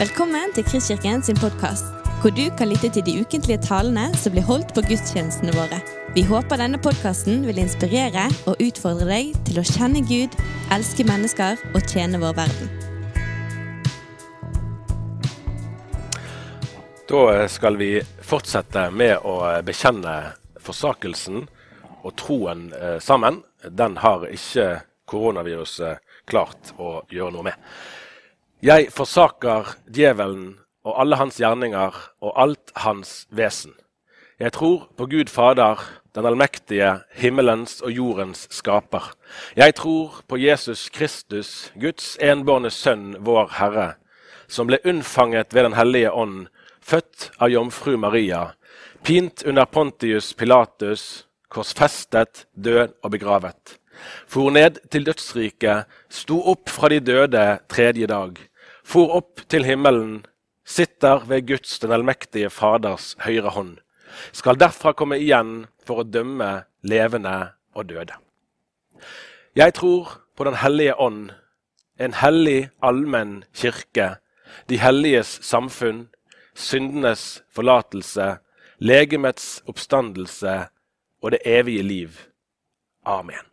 Velkommen 0.00 0.48
til 0.56 0.64
Kristkirken 0.64 1.20
sin 1.20 1.36
podkast, 1.36 1.90
hvor 2.22 2.32
du 2.32 2.46
kan 2.56 2.70
lytte 2.70 2.88
til 2.88 3.02
de 3.04 3.18
ukentlige 3.20 3.60
talene 3.60 4.06
som 4.16 4.32
blir 4.32 4.46
holdt 4.48 4.70
på 4.72 4.80
gudstjenestene 4.86 5.52
våre. 5.52 5.76
Vi 6.16 6.22
håper 6.24 6.56
denne 6.56 6.80
podkasten 6.80 7.42
vil 7.44 7.60
inspirere 7.60 8.22
og 8.48 8.62
utfordre 8.64 9.10
deg 9.10 9.34
til 9.44 9.60
å 9.60 9.66
kjenne 9.68 10.00
Gud, 10.08 10.38
elske 10.72 11.04
mennesker 11.04 11.60
og 11.74 11.84
tjene 11.84 12.22
vår 12.24 12.32
verden. 12.40 12.72
Da 17.12 17.44
skal 17.52 17.76
vi 17.76 17.92
fortsette 18.24 18.88
med 18.96 19.20
å 19.20 19.36
bekjenne 19.68 20.18
forsakelsen 20.64 21.44
og 22.00 22.12
troen 22.16 22.70
eh, 22.72 22.96
sammen. 23.04 23.42
Den 23.68 24.00
har 24.00 24.30
ikke 24.32 24.78
koronaviruset 25.04 26.00
klart 26.24 26.78
å 26.80 27.02
gjøre 27.12 27.36
noe 27.36 27.52
med. 27.52 27.72
Jeg 28.60 28.90
forsaker 28.92 29.70
djevelen 29.88 30.58
og 30.84 30.98
alle 31.00 31.16
hans 31.16 31.38
gjerninger 31.40 31.94
og 32.20 32.32
alt 32.36 32.72
hans 32.76 33.22
vesen. 33.32 33.72
Jeg 34.36 34.52
tror 34.52 34.82
på 35.00 35.06
Gud 35.08 35.32
Fader, 35.32 35.80
den 36.12 36.28
allmektige, 36.28 36.90
himmelens 37.16 37.78
og 37.80 37.94
jordens 37.96 38.42
skaper. 38.52 39.14
Jeg 39.56 39.74
tror 39.80 40.20
på 40.28 40.36
Jesus 40.36 40.90
Kristus, 40.92 41.72
Guds 41.80 42.18
enbårne 42.20 42.68
Sønn, 42.68 43.16
vår 43.24 43.48
Herre, 43.56 43.86
som 44.44 44.68
ble 44.68 44.82
unnfanget 44.84 45.56
ved 45.56 45.64
Den 45.64 45.78
hellige 45.80 46.12
ånd, 46.12 46.50
født 46.84 47.30
av 47.40 47.48
jomfru 47.48 47.96
Maria, 47.96 48.50
pint 49.02 49.40
under 49.46 49.64
Pontius 49.64 50.34
Pilatus, 50.34 51.24
korsfestet, 51.48 52.44
død 52.52 52.92
og 53.02 53.10
begravet. 53.16 53.80
For 54.28 54.52
ned 54.52 54.84
til 54.92 55.08
dødsriket, 55.08 55.88
sto 56.08 56.42
opp 56.44 56.68
fra 56.68 56.88
de 56.88 57.00
døde 57.00 57.58
tredje 57.68 58.06
dag 58.06 58.36
for 58.90 59.12
opp 59.20 59.44
til 59.50 59.62
himmelen, 59.68 60.24
sitter 60.66 61.22
ved 61.30 61.46
Guds 61.46 61.78
den 61.82 61.92
allmektige 61.94 62.50
Faders 62.50 63.12
høyre 63.22 63.52
hånd, 63.54 63.76
skal 64.34 64.58
derfra 64.58 64.92
komme 64.98 65.20
igjen 65.22 65.68
for 65.86 66.02
å 66.02 66.06
dømme 66.06 66.64
levende 66.82 67.52
og 67.78 67.86
døde. 67.90 68.16
Jeg 69.54 69.74
tror 69.78 70.16
på 70.36 70.44
Den 70.44 70.56
hellige 70.56 70.94
ånd, 70.96 71.32
en 72.00 72.14
hellig, 72.16 72.70
allmenn 72.80 73.44
kirke, 73.52 74.16
de 74.70 74.78
helliges 74.80 75.34
samfunn, 75.44 76.08
syndenes 76.54 77.42
forlatelse, 77.52 78.38
legemets 78.80 79.60
oppstandelse 79.68 80.56
og 81.20 81.36
det 81.36 81.42
evige 81.44 81.84
liv. 81.84 82.16
Amen. 83.04 83.49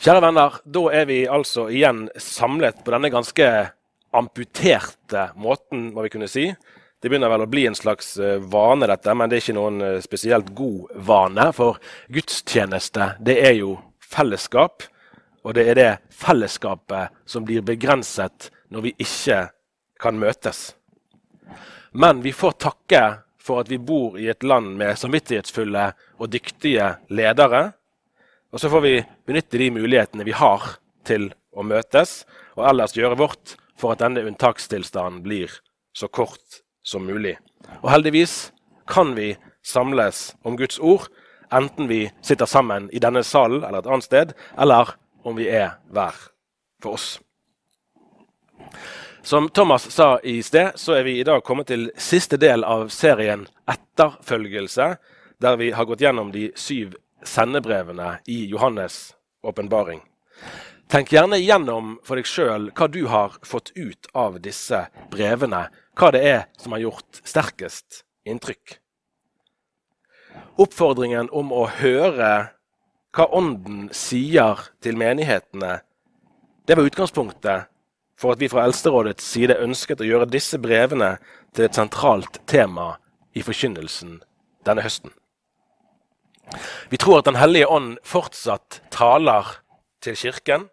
Kjære 0.00 0.20
venner, 0.24 0.54
da 0.64 0.80
er 0.96 1.02
vi 1.10 1.16
altså 1.28 1.66
igjen 1.68 2.06
samlet 2.16 2.78
på 2.80 2.92
denne 2.94 3.10
ganske 3.12 3.46
amputerte 4.16 5.26
måten, 5.36 5.90
må 5.92 6.06
vi 6.06 6.10
kunne 6.14 6.28
si. 6.32 6.46
Det 6.96 7.10
begynner 7.10 7.28
vel 7.28 7.42
å 7.44 7.48
bli 7.52 7.66
en 7.68 7.76
slags 7.76 8.14
eh, 8.16 8.38
vane, 8.40 8.86
dette, 8.88 9.12
men 9.12 9.28
det 9.28 9.36
er 9.36 9.42
ikke 9.44 9.54
noen 9.58 9.82
eh, 9.84 9.98
spesielt 10.00 10.54
god 10.56 10.94
vane. 11.04 11.44
For 11.52 11.76
gudstjeneste, 12.08 13.10
det 13.20 13.34
er 13.44 13.52
jo 13.58 13.74
fellesskap. 14.00 14.86
Og 15.44 15.52
det 15.58 15.66
er 15.68 15.76
det 15.76 15.90
fellesskapet 16.16 17.12
som 17.28 17.44
blir 17.44 17.60
begrenset 17.68 18.48
når 18.72 18.86
vi 18.86 18.94
ikke 19.04 19.42
kan 20.00 20.16
møtes. 20.16 20.62
Men 21.92 22.24
vi 22.24 22.32
får 22.32 22.56
takke 22.56 23.02
for 23.36 23.60
at 23.60 23.68
vi 23.68 23.76
bor 23.76 24.16
i 24.16 24.30
et 24.32 24.48
land 24.48 24.78
med 24.80 24.96
samvittighetsfulle 24.96 25.84
og 26.16 26.32
dyktige 26.32 26.94
ledere 27.12 27.66
og 28.50 28.60
så 28.60 28.70
får 28.70 28.82
vi 28.84 28.94
benytte 29.26 29.58
de 29.58 29.70
mulighetene 29.74 30.26
vi 30.26 30.34
har 30.34 30.76
til 31.06 31.30
å 31.54 31.64
møtes, 31.66 32.24
og 32.58 32.66
ellers 32.70 32.96
gjøre 32.96 33.18
vårt 33.18 33.56
for 33.80 33.94
at 33.94 34.02
denne 34.02 34.24
unntakstilstanden 34.26 35.22
blir 35.24 35.52
så 35.96 36.08
kort 36.08 36.60
som 36.82 37.06
mulig. 37.06 37.36
Og 37.82 37.90
heldigvis 37.92 38.50
kan 38.90 39.14
vi 39.14 39.34
samles 39.62 40.34
om 40.42 40.56
Guds 40.58 40.78
ord, 40.78 41.08
enten 41.52 41.88
vi 41.90 42.04
sitter 42.22 42.46
sammen 42.46 42.88
i 42.94 43.02
denne 43.02 43.22
salen 43.26 43.64
eller 43.64 43.82
et 43.82 43.90
annet 43.90 44.06
sted, 44.06 44.34
eller 44.58 44.94
om 45.26 45.36
vi 45.38 45.48
er 45.50 45.76
hver 45.92 46.16
for 46.82 46.98
oss. 46.98 47.18
Som 49.22 49.50
Thomas 49.52 49.84
sa 49.92 50.14
i 50.24 50.38
sted, 50.42 50.72
så 50.80 50.96
er 50.96 51.04
vi 51.04 51.18
i 51.20 51.26
dag 51.26 51.42
kommet 51.44 51.68
til 51.68 51.90
siste 52.00 52.38
del 52.40 52.64
av 52.64 52.88
serien 52.88 53.44
Etterfølgelse, 53.68 54.94
der 55.40 55.58
vi 55.60 55.70
har 55.76 55.84
gått 55.88 56.00
gjennom 56.00 56.32
de 56.32 56.48
syv 56.56 56.96
sendebrevene 57.26 58.18
i 58.26 58.44
Johannes' 58.52 59.12
åpenbaring. 59.42 60.02
Tenk 60.90 61.12
gjerne 61.14 61.38
igjennom 61.38 61.98
for 62.02 62.18
deg 62.18 62.26
sjøl 62.26 62.70
hva 62.74 62.88
du 62.90 63.04
har 63.06 63.36
fått 63.46 63.70
ut 63.76 64.08
av 64.16 64.40
disse 64.42 64.86
brevene. 65.12 65.68
Hva 65.94 66.10
det 66.14 66.22
er 66.26 66.40
som 66.58 66.74
har 66.74 66.82
gjort 66.82 67.20
sterkest 67.22 68.02
inntrykk. 68.26 68.80
Oppfordringen 70.60 71.30
om 71.30 71.52
å 71.54 71.68
høre 71.78 72.32
hva 73.14 73.26
Ånden 73.34 73.88
sier 73.94 74.66
til 74.82 74.98
menighetene, 74.98 75.80
det 76.66 76.76
var 76.78 76.86
utgangspunktet 76.86 77.70
for 78.20 78.34
at 78.34 78.42
vi 78.42 78.50
fra 78.50 78.66
Eldsterådets 78.68 79.24
side 79.24 79.56
ønsket 79.62 80.02
å 80.02 80.06
gjøre 80.06 80.28
disse 80.30 80.58
brevene 80.60 81.16
til 81.56 81.66
et 81.66 81.78
sentralt 81.78 82.42
tema 82.50 82.92
i 83.34 83.42
forkynnelsen 83.46 84.20
denne 84.66 84.84
høsten. 84.84 85.14
Vi 86.90 86.96
tror 86.96 87.18
at 87.18 87.28
Den 87.28 87.36
hellige 87.36 87.68
ånd 87.68 87.98
fortsatt 88.04 88.80
taler 88.90 89.46
til 90.02 90.16
Kirken, 90.16 90.68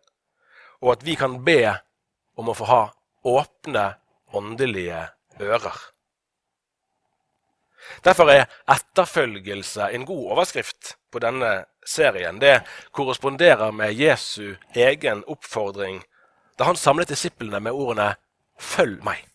og 0.81 0.97
at 0.97 1.05
vi 1.05 1.15
kan 1.15 1.43
be 1.45 1.77
om 2.37 2.49
å 2.49 2.55
få 2.57 2.65
ha 2.69 2.81
åpne 3.27 3.85
åndelige 4.33 5.07
ører. 5.41 5.77
Derfor 8.03 8.29
er 8.31 8.45
etterfølgelse 8.67 9.89
en 9.93 10.05
god 10.05 10.31
overskrift 10.35 10.95
på 11.11 11.21
denne 11.23 11.65
serien. 11.85 12.39
Det 12.39 12.61
korresponderer 12.91 13.71
med 13.71 13.95
Jesu 13.95 14.55
egen 14.75 15.23
oppfordring 15.27 16.03
da 16.57 16.67
han 16.67 16.75
samlet 16.75 17.09
disiplene 17.09 17.59
med 17.59 17.71
ordene 17.71 18.15
'følg 18.59 19.03
meg'. 19.03 19.25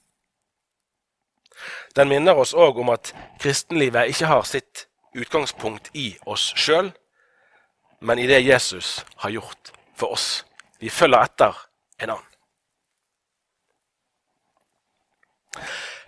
Den 1.97 2.08
minner 2.08 2.34
oss 2.34 2.54
òg 2.54 2.78
om 2.81 2.88
at 2.88 3.14
kristenlivet 3.38 4.08
ikke 4.08 4.26
har 4.26 4.42
sitt 4.42 4.86
utgangspunkt 5.14 5.90
i 5.96 6.16
oss 6.26 6.52
sjøl, 6.56 6.92
men 8.00 8.18
i 8.18 8.26
det 8.26 8.40
Jesus 8.42 9.04
har 9.22 9.30
gjort 9.30 9.72
for 9.98 10.16
oss. 10.16 10.44
Vi 10.78 10.90
følger 10.90 11.22
etter 11.22 11.58
en 12.02 12.16
annen. 12.16 12.28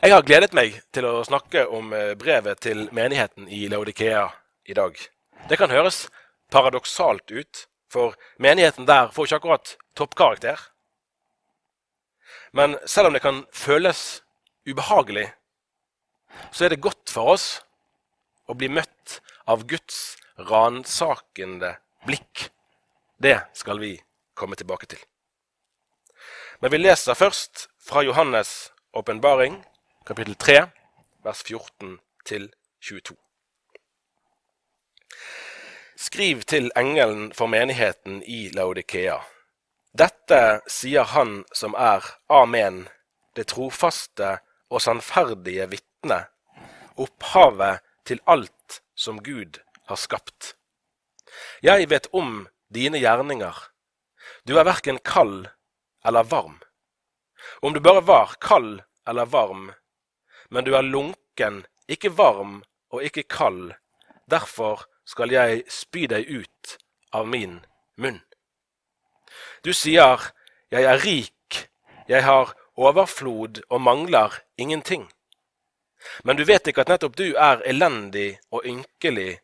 Jeg 0.04 0.12
har 0.12 0.24
gledet 0.26 0.52
meg 0.56 0.80
til 0.92 1.06
å 1.08 1.22
snakke 1.24 1.62
om 1.72 1.92
eh, 1.96 2.12
brevet 2.18 2.60
til 2.60 2.88
menigheten 2.92 3.46
i 3.48 3.62
Laudikea 3.72 4.26
i 4.68 4.76
dag. 4.76 4.98
Det 5.48 5.56
kan 5.56 5.72
høres 5.72 6.08
paradoksalt 6.52 7.30
ut, 7.32 7.64
for 7.88 8.16
menigheten 8.42 8.88
der 8.88 9.08
får 9.14 9.28
ikke 9.28 9.38
akkurat 9.40 9.76
toppkarakter. 9.96 10.60
Men 12.52 12.76
selv 12.86 13.08
om 13.08 13.16
det 13.16 13.22
kan 13.24 13.44
føles 13.52 14.22
ubehagelig, 14.68 15.30
så 16.52 16.66
er 16.66 16.74
det 16.74 16.82
godt 16.84 17.08
for 17.10 17.34
oss 17.36 17.63
å 18.48 18.56
bli 18.58 18.68
møtt 18.68 19.20
av 19.50 19.64
Guds 19.68 20.16
ransakende 20.36 21.76
blikk. 22.06 22.48
Det 23.16 23.38
skal 23.56 23.80
vi 23.80 23.96
komme 24.34 24.56
tilbake 24.56 24.88
til. 24.90 25.00
Men 26.60 26.72
vi 26.72 26.80
leser 26.80 27.18
først 27.18 27.68
fra 27.82 28.02
Johannes' 28.04 28.70
åpenbaring, 28.96 29.60
kapittel 30.06 30.34
3, 30.34 30.58
vers 31.24 31.42
14 31.44 31.98
til 32.24 32.48
22. 32.80 33.16
Skriv 35.96 36.42
til 36.42 36.70
engelen 36.76 37.32
for 37.32 37.46
menigheten 37.46 38.22
i 38.26 38.48
Laudikea. 38.52 39.20
Dette 39.94 40.40
sier 40.66 41.06
han 41.14 41.44
som 41.54 41.76
er 41.78 42.02
Amen, 42.32 42.88
det 43.36 43.46
trofaste 43.52 44.38
og 44.72 44.82
sannferdige 44.82 45.68
vitne, 45.70 46.24
opphavet 46.98 47.83
til 48.04 48.20
alt 48.24 48.80
som 48.94 49.20
Gud 49.22 49.60
har 49.88 49.96
skapt. 50.00 50.54
Jeg 51.62 51.88
vet 51.90 52.06
om 52.12 52.46
dine 52.74 53.00
gjerninger. 53.00 53.54
Du 54.44 54.56
er 54.58 54.66
verken 54.68 54.98
kald 55.04 55.48
eller 56.04 56.24
varm. 56.28 56.60
Om 57.60 57.74
du 57.74 57.80
bare 57.80 58.04
var 58.06 58.36
kald 58.40 58.82
eller 59.08 59.26
varm, 59.26 59.72
men 60.50 60.64
du 60.64 60.74
er 60.76 60.82
lunken, 60.82 61.64
ikke 61.88 62.12
varm 62.16 62.62
og 62.92 63.04
ikke 63.04 63.26
kald, 63.28 63.74
derfor 64.30 64.86
skal 65.04 65.32
jeg 65.32 65.64
spy 65.68 66.06
deg 66.08 66.28
ut 66.28 66.76
av 67.12 67.28
min 67.28 67.60
munn. 68.00 68.20
Du 69.64 69.72
sier, 69.72 70.20
jeg 70.72 70.84
er 70.84 71.02
rik, 71.04 71.68
jeg 72.08 72.24
har 72.24 72.54
overflod 72.76 73.62
og 73.68 73.80
mangler 73.80 74.40
ingenting. 74.56 75.08
Men 76.24 76.36
du 76.36 76.44
vet 76.44 76.66
ikke 76.68 76.84
at 76.84 76.92
nettopp 76.92 77.16
du 77.16 77.26
er 77.32 77.62
elendig 77.68 78.34
og 78.52 78.66
ynkelig, 78.68 79.38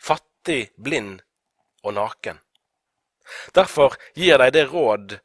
fattig, 0.00 0.70
blind 0.76 1.20
og 1.84 1.94
naken. 1.96 2.40
Derfor 3.54 3.96
gir 4.18 4.40
deg 4.42 4.54
det 4.56 4.66
råd 4.72 5.18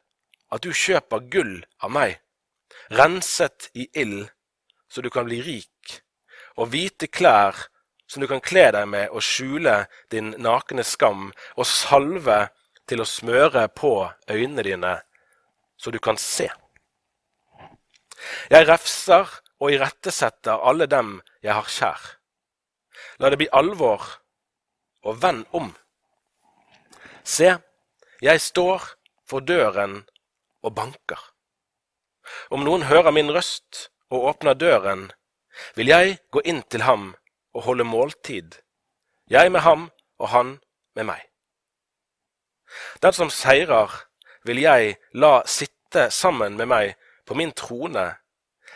at 0.53 0.63
du 0.63 0.71
kjøper 0.71 1.25
gull 1.31 1.55
av 1.83 1.93
meg, 1.93 2.19
renset 2.93 3.69
i 3.73 3.87
ild, 3.97 4.27
så 4.87 5.01
du 5.01 5.09
kan 5.09 5.25
bli 5.27 5.41
rik, 5.43 6.01
og 6.55 6.69
hvite 6.71 7.09
klær 7.09 7.65
som 8.07 8.21
du 8.21 8.27
kan 8.29 8.43
kle 8.43 8.67
deg 8.75 8.85
med 8.89 9.09
og 9.09 9.23
skjule 9.25 9.85
din 10.13 10.35
nakne 10.41 10.85
skam, 10.85 11.31
og 11.57 11.65
salve 11.67 12.45
til 12.85 13.01
å 13.01 13.09
smøre 13.09 13.65
på 13.73 13.95
øynene 14.29 14.65
dine, 14.67 14.93
så 15.77 15.91
du 15.91 15.97
kan 15.99 16.19
se. 16.21 16.47
Jeg 18.49 18.67
refser 18.69 19.41
og 19.65 19.73
irettesetter 19.73 20.61
alle 20.69 20.85
dem 20.85 21.17
jeg 21.41 21.55
har 21.57 21.69
kjær. 21.71 22.03
La 23.19 23.31
det 23.31 23.39
bli 23.41 23.49
alvor, 23.51 24.03
og 25.05 25.21
vend 25.21 25.45
om. 25.57 25.71
Se, 27.25 27.55
jeg 28.21 28.41
står 28.41 28.85
for 29.25 29.41
døren 29.41 30.03
og 30.61 30.75
banker. 30.77 31.21
Om 32.53 32.65
noen 32.65 32.85
hører 32.89 33.13
min 33.13 33.31
røst 33.33 33.87
og 34.13 34.29
åpner 34.31 34.57
døren, 34.57 35.07
vil 35.77 35.89
jeg 35.89 36.19
gå 36.33 36.43
inn 36.45 36.61
til 36.69 36.85
ham 36.85 37.13
og 37.55 37.65
holde 37.69 37.87
måltid, 37.87 38.59
jeg 39.31 39.51
med 39.51 39.65
ham 39.65 39.89
og 40.19 40.29
han 40.29 40.57
med 40.97 41.09
meg. 41.09 41.21
Den 43.01 43.13
som 43.13 43.31
seirer, 43.33 43.89
vil 44.45 44.59
jeg 44.61 44.97
la 45.13 45.39
sitte 45.49 46.09
sammen 46.13 46.57
med 46.59 46.69
meg 46.69 46.93
på 47.25 47.37
min 47.37 47.53
trone, 47.57 48.11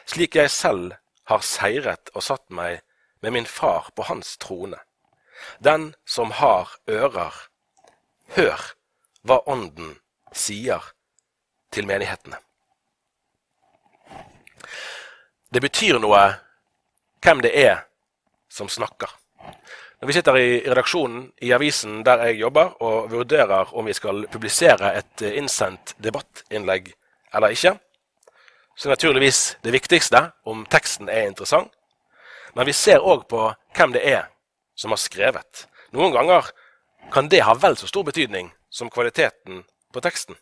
slik 0.10 0.36
jeg 0.36 0.50
selv 0.50 0.96
har 1.30 1.46
seiret 1.46 2.10
og 2.16 2.26
satt 2.26 2.46
meg 2.50 2.82
med 3.22 3.36
min 3.36 3.46
far 3.50 3.92
på 3.96 4.08
hans 4.10 4.38
trone. 4.42 4.80
Den 5.60 5.94
som 6.06 6.34
har 6.40 6.76
ører, 6.90 7.34
hør 8.36 8.66
hva 9.26 9.40
Ånden 9.50 9.98
sier 10.34 10.94
til 11.74 11.88
menighetene. 11.90 12.40
Det 15.50 15.62
betyr 15.62 16.00
noe 16.02 16.22
hvem 17.24 17.42
det 17.46 17.54
er 17.58 17.86
som 18.50 18.70
snakker. 18.70 19.10
Når 20.00 20.08
vi 20.08 20.16
sitter 20.16 20.38
i 20.40 20.50
redaksjonen 20.64 21.26
i 21.44 21.52
avisen 21.52 22.04
der 22.08 22.22
jeg 22.30 22.40
jobber, 22.40 22.72
og 22.80 23.10
vurderer 23.12 23.74
om 23.76 23.90
vi 23.90 23.96
skal 23.98 24.24
publisere 24.32 24.94
et 25.02 25.26
innsendt 25.34 25.96
debattinnlegg 26.00 26.94
eller 27.36 27.56
ikke, 27.56 27.76
så 28.80 28.88
er 28.88 28.96
naturligvis 28.96 29.58
det 29.62 29.74
viktigste 29.76 30.22
om 30.48 30.62
teksten 30.72 31.10
er 31.12 31.28
interessant. 31.28 31.72
Men 32.56 32.64
vi 32.66 32.74
ser 32.74 33.04
òg 33.04 33.26
på 33.28 33.50
hvem 33.76 33.92
det 33.92 34.06
er 34.08 34.30
som 34.80 34.94
har 34.96 35.02
skrevet. 35.04 35.66
Noen 35.92 36.14
ganger 36.16 36.48
kan 37.12 37.28
det 37.28 37.42
ha 37.44 37.58
vel 37.60 37.76
så 37.76 37.90
stor 37.90 38.06
betydning 38.08 38.54
som 38.72 38.88
kvaliteten 38.90 39.66
på 39.92 40.04
teksten. 40.06 40.38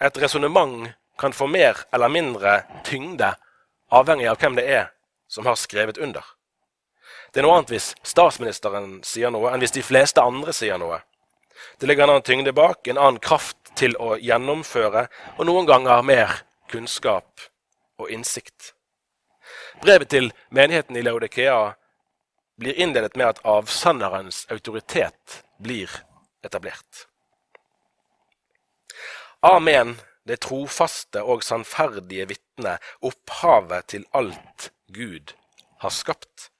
Et 0.00 0.18
resonnement 0.18 0.88
kan 1.20 1.36
få 1.36 1.50
mer 1.52 1.84
eller 1.92 2.08
mindre 2.08 2.54
tyngde 2.88 3.34
avhengig 3.92 4.30
av 4.30 4.38
hvem 4.40 4.56
det 4.56 4.64
er 4.64 4.86
som 5.28 5.44
har 5.46 5.58
skrevet 5.60 6.00
under. 6.00 6.24
Det 7.32 7.42
er 7.42 7.46
noe 7.46 7.58
annet 7.58 7.74
hvis 7.74 7.90
statsministeren 8.08 9.02
sier 9.04 9.28
noe, 9.34 9.50
enn 9.52 9.60
hvis 9.60 9.76
de 9.76 9.84
fleste 9.84 10.24
andre 10.24 10.56
sier 10.56 10.80
noe. 10.80 11.02
Det 11.76 11.86
ligger 11.88 12.08
en 12.08 12.14
annen 12.14 12.24
tyngde 12.24 12.56
bak, 12.56 12.88
en 12.88 12.96
annen 12.96 13.20
kraft 13.20 13.74
til 13.76 13.92
å 14.00 14.16
gjennomføre, 14.16 15.04
og 15.36 15.44
noen 15.48 15.68
ganger 15.68 16.08
mer 16.08 16.40
kunnskap 16.72 17.44
og 18.00 18.10
innsikt. 18.10 18.72
Brevet 19.82 20.10
til 20.14 20.32
menigheten 20.50 20.96
i 20.96 21.04
Laudikea 21.04 21.74
blir 22.60 22.78
innledet 22.78 23.16
med 23.16 23.34
at 23.34 23.42
avsenderens 23.48 24.44
autoritet 24.50 25.42
blir 25.58 25.90
etablert. 26.44 27.06
Amen, 29.42 29.96
det 30.24 30.40
trofaste 30.46 31.22
og 31.26 31.42
sannferdige 31.42 32.28
vitne, 32.30 32.76
opphavet 33.02 33.88
til 33.90 34.06
alt 34.14 34.70
Gud 34.94 35.34
har 35.82 35.90
skapt. 35.90 36.50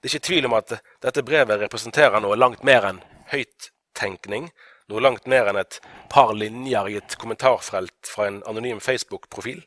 Det 0.00 0.08
er 0.08 0.16
ikke 0.16 0.28
tvil 0.28 0.48
om 0.48 0.56
at 0.56 0.78
dette 1.04 1.24
brevet 1.26 1.60
representerer 1.60 2.22
noe 2.24 2.38
langt 2.38 2.64
mer 2.64 2.88
enn 2.88 3.02
høyttenkning. 3.32 4.48
Noe 4.86 5.02
langt 5.02 5.26
mer 5.26 5.48
enn 5.50 5.58
et 5.58 5.80
par 6.12 6.30
linjer 6.38 6.90
i 6.90 6.98
et 7.00 7.16
kommentarfelt 7.18 8.06
fra 8.06 8.28
en 8.30 8.42
anonym 8.46 8.78
Facebook-profil. 8.80 9.64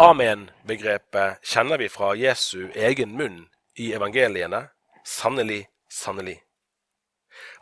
Amen-begrepet 0.00 1.44
kjenner 1.44 1.80
vi 1.80 1.88
fra 1.92 2.12
Jesu 2.16 2.68
egen 2.74 3.16
munn 3.16 3.46
i 3.80 3.92
evangeliene. 3.96 4.66
Sannelig, 5.04 5.62
sannelig. 5.88 6.36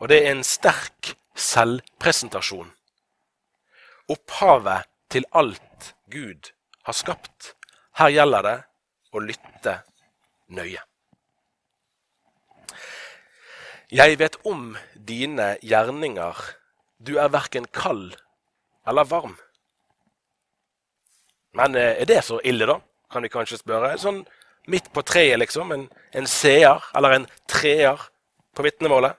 Og 0.01 0.11
det 0.11 0.19
er 0.25 0.33
en 0.35 0.43
sterk 0.47 1.13
selvpresentasjon. 1.39 2.73
Opphavet 4.11 4.91
til 5.11 5.27
alt 5.31 5.95
Gud 6.11 6.51
har 6.87 6.97
skapt. 6.97 7.55
Her 7.99 8.11
gjelder 8.13 8.47
det 8.47 8.57
å 9.15 9.23
lytte 9.23 9.79
nøye. 10.59 10.83
Jeg 13.87 14.17
vet 14.19 14.35
om 14.43 14.73
dine 14.99 15.53
gjerninger, 15.63 16.39
du 16.99 17.21
er 17.23 17.31
verken 17.31 17.69
kald 17.71 18.17
eller 18.87 19.07
varm. 19.07 19.37
Men 21.55 21.77
eh, 21.79 22.01
er 22.03 22.09
det 22.11 22.25
så 22.27 22.41
ille, 22.43 22.67
da? 22.67 22.81
Kan 23.13 23.23
vi 23.23 23.31
kanskje 23.31 23.61
spørre. 23.61 23.93
Sånn 24.03 24.25
midt 24.67 24.91
på 24.91 25.05
treet, 25.07 25.39
liksom. 25.39 25.71
En, 25.71 25.87
en 26.11 26.27
seer 26.27 26.83
eller 26.99 27.15
en 27.15 27.29
treer 27.47 28.09
på 28.59 28.67
vitnemålet. 28.67 29.15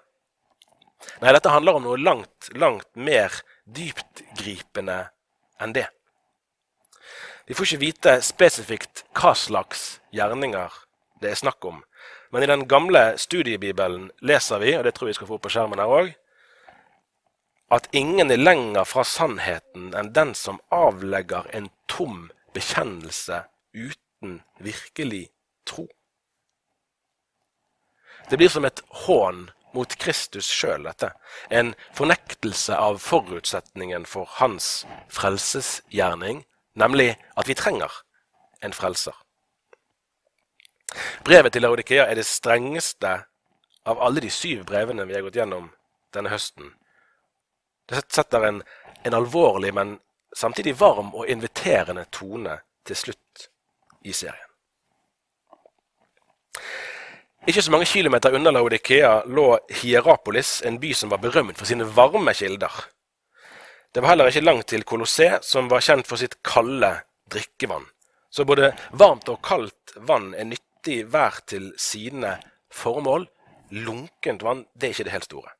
Nei, 1.22 1.32
dette 1.32 1.54
handler 1.54 1.80
om 1.80 1.88
noe 1.88 2.02
langt, 2.02 2.52
langt 2.60 2.90
mer 3.00 3.32
dyptgripende 3.64 5.06
enn 5.64 5.78
det. 5.78 5.88
Vi 7.48 7.56
får 7.56 7.70
ikke 7.70 7.86
vite 7.86 8.18
spesifikt 8.26 9.06
hva 9.16 9.32
slags 9.32 10.02
gjerninger 10.12 10.76
det 11.24 11.32
er 11.32 11.40
snakk 11.40 11.64
om. 11.72 11.80
Men 12.30 12.44
i 12.44 12.50
den 12.50 12.68
gamle 12.68 13.18
studiebibelen 13.18 14.10
leser 14.20 14.60
vi, 14.60 14.74
og 14.78 14.84
det 14.84 14.96
tror 14.96 15.12
jeg 15.12 15.20
skal 15.20 15.30
få 15.30 15.38
opp 15.38 15.46
på 15.48 15.54
skjermen 15.54 15.80
her 15.80 15.94
òg, 16.00 16.14
at 17.72 17.90
ingen 17.96 18.32
er 18.32 18.40
lenger 18.40 18.88
fra 18.88 19.04
sannheten 19.04 19.92
enn 19.98 20.14
den 20.16 20.34
som 20.36 20.62
avlegger 20.72 21.50
en 21.56 21.70
tom 21.92 22.30
bekjennelse 22.56 23.44
uten 23.76 24.42
virkelig 24.64 25.28
tro. 25.68 25.88
Det 28.30 28.40
blir 28.40 28.52
som 28.52 28.66
et 28.68 28.82
hån 29.06 29.50
mot 29.76 29.94
Kristus 30.00 30.48
sjøl, 30.52 30.88
dette. 30.88 31.12
En 31.52 31.74
fornektelse 31.96 32.76
av 32.76 33.00
forutsetningen 33.04 34.08
for 34.10 34.28
hans 34.40 34.86
frelsesgjerning, 35.14 36.44
nemlig 36.80 37.14
at 37.36 37.48
vi 37.48 37.56
trenger 37.56 38.02
en 38.64 38.76
frelser. 38.76 39.16
Brevet 41.26 41.54
til 41.54 41.66
Laudikea 41.66 42.08
er 42.08 42.16
det 42.16 42.26
strengeste 42.26 43.14
av 43.88 44.02
alle 44.04 44.24
de 44.24 44.30
syv 44.32 44.66
brevene 44.68 45.06
vi 45.08 45.16
har 45.16 45.24
gått 45.26 45.40
gjennom 45.40 45.70
denne 46.16 46.32
høsten. 46.32 46.74
Det 47.88 48.04
setter 48.12 48.44
en, 48.48 48.62
en 49.04 49.16
alvorlig, 49.16 49.74
men 49.74 49.98
samtidig 50.36 50.76
varm 50.80 51.14
og 51.16 51.30
inviterende 51.32 52.06
tone 52.12 52.60
til 52.88 53.00
slutt 53.00 53.48
i 54.04 54.14
serien. 54.16 54.44
Ikke 57.48 57.64
så 57.64 57.72
mange 57.72 57.88
kilometer 57.88 58.36
unna 58.36 58.52
Laudikea 58.52 59.22
lå 59.26 59.48
Hierapolis, 59.82 60.62
en 60.68 60.80
by 60.84 60.92
som 60.94 61.14
var 61.14 61.22
berømt 61.24 61.56
for 61.56 61.70
sine 61.70 61.88
varme 61.96 62.34
kilder. 62.36 62.74
Det 63.96 64.04
var 64.04 64.12
heller 64.12 64.28
ikke 64.28 64.44
langt 64.44 64.68
til 64.68 64.84
Colosset, 64.84 65.46
som 65.48 65.70
var 65.72 65.84
kjent 65.84 66.08
for 66.08 66.20
sitt 66.20 66.36
kalde 66.44 66.92
drikkevann. 67.32 67.88
Så 68.30 68.44
både 68.44 68.74
varmt 68.92 69.30
og 69.32 69.40
kaldt 69.48 69.96
vann 69.96 70.34
er 70.36 70.44
nyttig 70.44 70.67
nyttig 70.88 71.08
hver 71.12 71.42
til 71.46 71.74
sine 71.78 72.38
formål. 72.72 73.28
Lunkent 73.72 74.44
vann, 74.44 74.66
det 74.76 74.88
er 74.88 74.94
ikke 74.94 75.04
det 75.04 75.12
helt 75.12 75.28
store. 75.28 75.52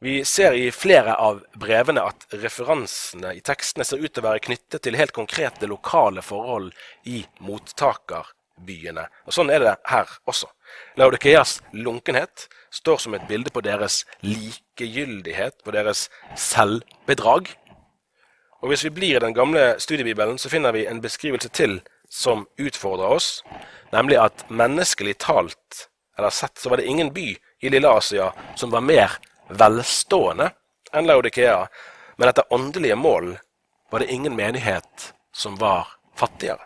Vi 0.00 0.24
ser 0.24 0.52
i 0.52 0.70
flere 0.70 1.16
av 1.16 1.42
brevene 1.56 2.02
at 2.02 2.26
referansene 2.32 3.34
i 3.36 3.40
tekstene 3.40 3.84
ser 3.84 4.00
ut 4.00 4.12
til 4.12 4.22
å 4.24 4.28
være 4.30 4.42
knyttet 4.44 4.82
til 4.82 4.96
helt 4.96 5.12
konkrete 5.12 5.66
lokale 5.66 6.22
forhold 6.22 6.72
i 7.04 7.24
mottakerbyene. 7.40 9.06
Og 9.26 9.32
Sånn 9.32 9.50
er 9.50 9.60
det 9.60 9.76
her 9.86 10.08
også. 10.26 10.48
Laudikeas 10.96 11.60
lunkenhet 11.72 12.48
står 12.72 12.98
som 12.98 13.14
et 13.14 13.28
bilde 13.28 13.52
på 13.52 13.62
deres 13.64 14.04
likegyldighet, 14.24 15.62
på 15.64 15.72
deres 15.72 16.08
selvbedrag. 16.36 17.52
Og 18.62 18.68
Hvis 18.68 18.84
vi 18.84 18.96
blir 18.96 19.16
i 19.16 19.24
den 19.24 19.36
gamle 19.36 19.74
studiebibelen, 19.78 20.38
så 20.38 20.48
finner 20.48 20.72
vi 20.72 20.86
en 20.88 21.00
beskrivelse 21.00 21.48
til 21.52 21.82
som 22.14 22.46
utfordrer 22.56 23.06
oss, 23.06 23.44
nemlig 23.90 24.20
at 24.22 24.44
menneskelig 24.50 25.16
talt, 25.18 25.88
eller 26.18 26.30
sett, 26.30 26.58
så 26.58 26.70
var 26.70 26.78
det 26.78 26.86
ingen 26.86 27.10
by 27.12 27.32
i 27.60 27.70
Lille 27.70 27.90
Asia 27.90 28.28
som 28.54 28.70
var 28.70 28.84
mer 28.86 29.16
velstående 29.50 30.52
enn 30.94 31.08
Laudikea, 31.10 31.64
men 32.16 32.30
etter 32.30 32.46
åndelige 32.54 32.94
mål 32.96 33.32
var 33.90 34.04
det 34.04 34.12
ingen 34.14 34.36
menighet 34.38 35.10
som 35.34 35.58
var 35.58 35.90
fattigere. 36.14 36.62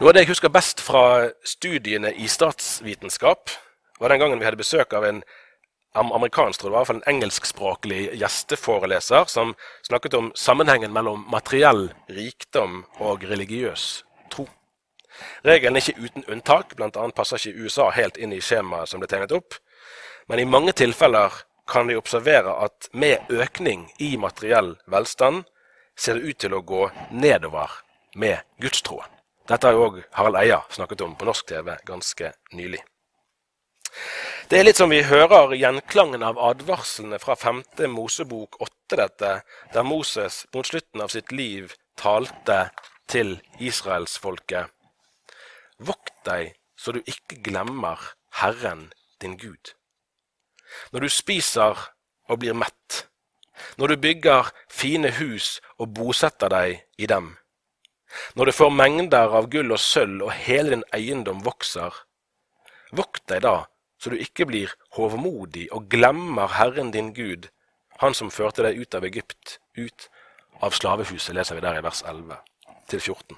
Noe 0.00 0.08
av 0.08 0.16
det 0.16 0.24
jeg 0.24 0.32
husker 0.32 0.52
best 0.52 0.80
fra 0.80 1.28
studiene 1.44 2.14
i 2.16 2.28
statsvitenskap, 2.28 3.52
var 4.00 4.08
den 4.08 4.22
gangen 4.22 4.40
vi 4.40 4.48
hadde 4.48 4.62
besøk 4.62 4.96
av 4.96 5.04
en 5.04 5.20
amerikansk, 5.94 6.60
tror 6.60 6.70
jeg, 6.70 6.74
i 6.74 6.78
hvert 6.78 6.90
fall 6.90 7.00
en 7.00 7.14
engelskspråklig 7.14 8.00
gjesteforeleser 8.20 9.26
som 9.30 9.54
snakket 9.86 10.14
om 10.14 10.30
sammenhengen 10.38 10.92
mellom 10.94 11.24
materiell 11.32 11.88
rikdom 12.08 12.84
og 13.02 13.26
religiøs 13.26 14.04
tro. 14.30 14.46
Regelen 15.44 15.76
er 15.76 15.84
ikke 15.84 16.06
uten 16.06 16.26
unntak, 16.30 16.74
bl.a. 16.78 17.08
passer 17.16 17.40
ikke 17.40 17.66
USA 17.66 17.90
helt 17.96 18.20
inn 18.20 18.32
i 18.32 18.42
skjemaet 18.44 18.90
som 18.90 19.02
ble 19.02 19.10
tegnet 19.10 19.34
opp. 19.34 19.58
Men 20.30 20.38
i 20.38 20.48
mange 20.48 20.72
tilfeller 20.78 21.42
kan 21.70 21.90
vi 21.90 21.98
observere 21.98 22.54
at 22.64 22.90
med 22.92 23.30
økning 23.30 23.88
i 23.98 24.16
materiell 24.18 24.76
velstand 24.90 25.44
ser 25.98 26.18
det 26.18 26.30
ut 26.30 26.38
til 26.42 26.54
å 26.54 26.64
gå 26.66 26.86
nedover 27.10 27.82
med 28.14 28.46
gudstroen. 28.62 29.10
Dette 29.50 29.66
har 29.66 29.74
jo 29.74 29.86
òg 29.88 30.02
Harald 30.14 30.38
Eia 30.38 30.60
snakket 30.70 31.02
om 31.02 31.16
på 31.18 31.26
norsk 31.26 31.48
TV 31.50 31.74
ganske 31.86 32.32
nylig. 32.54 32.82
Det 34.50 34.58
er 34.58 34.64
litt 34.66 34.80
som 34.80 34.90
vi 34.90 35.04
hører 35.06 35.52
gjenklangen 35.54 36.24
av 36.26 36.38
advarslene 36.42 37.20
fra 37.22 37.36
5. 37.38 37.60
Mosebok 37.92 38.56
8, 38.58 38.96
dette, 38.98 39.30
der 39.70 39.86
Moses 39.86 40.40
mot 40.50 40.66
slutten 40.66 41.04
av 41.04 41.12
sitt 41.14 41.30
liv 41.30 41.76
talte 41.94 42.56
til 43.06 43.36
israelsfolket. 43.62 44.74
Vokt 45.78 46.16
deg 46.26 46.56
så 46.74 46.96
du 46.96 46.98
ikke 46.98 47.38
glemmer 47.46 48.02
Herren 48.42 48.88
din 49.22 49.38
Gud. 49.38 49.76
Når 50.90 51.06
du 51.06 51.12
spiser 51.20 51.86
og 52.26 52.42
blir 52.42 52.58
mett, 52.58 53.04
når 53.78 53.94
du 53.94 54.02
bygger 54.10 54.50
fine 54.66 55.14
hus 55.22 55.60
og 55.78 55.94
bosetter 55.94 56.50
deg 56.50 56.80
i 56.98 57.06
dem, 57.06 57.36
når 58.34 58.50
du 58.50 58.58
får 58.64 58.78
mengder 58.82 59.30
av 59.30 59.52
gull 59.54 59.70
og 59.70 59.86
sølv 59.86 60.26
og 60.26 60.38
hele 60.42 60.74
din 60.74 60.88
eiendom 60.90 61.46
vokser, 61.46 61.94
vokt 62.90 63.28
deg 63.30 63.46
da 63.46 63.60
så 64.00 64.10
du 64.10 64.16
ikke 64.16 64.46
blir 64.48 64.72
hovmodig 64.96 65.68
og 65.76 65.90
glemmer 65.92 66.48
Herren 66.56 66.90
din 66.90 67.14
Gud, 67.14 67.50
Han 68.00 68.14
som 68.16 68.30
førte 68.32 68.62
deg 68.64 68.78
ut 68.80 68.94
av 68.96 69.04
Egypt, 69.04 69.58
ut 69.76 70.06
av 70.64 70.72
slavehuset, 70.72 71.34
leser 71.36 71.58
vi 71.58 71.60
der 71.60 71.76
i 71.76 71.82
vers 71.84 72.00
11 72.08 72.38
til 72.88 73.00
14. 73.00 73.36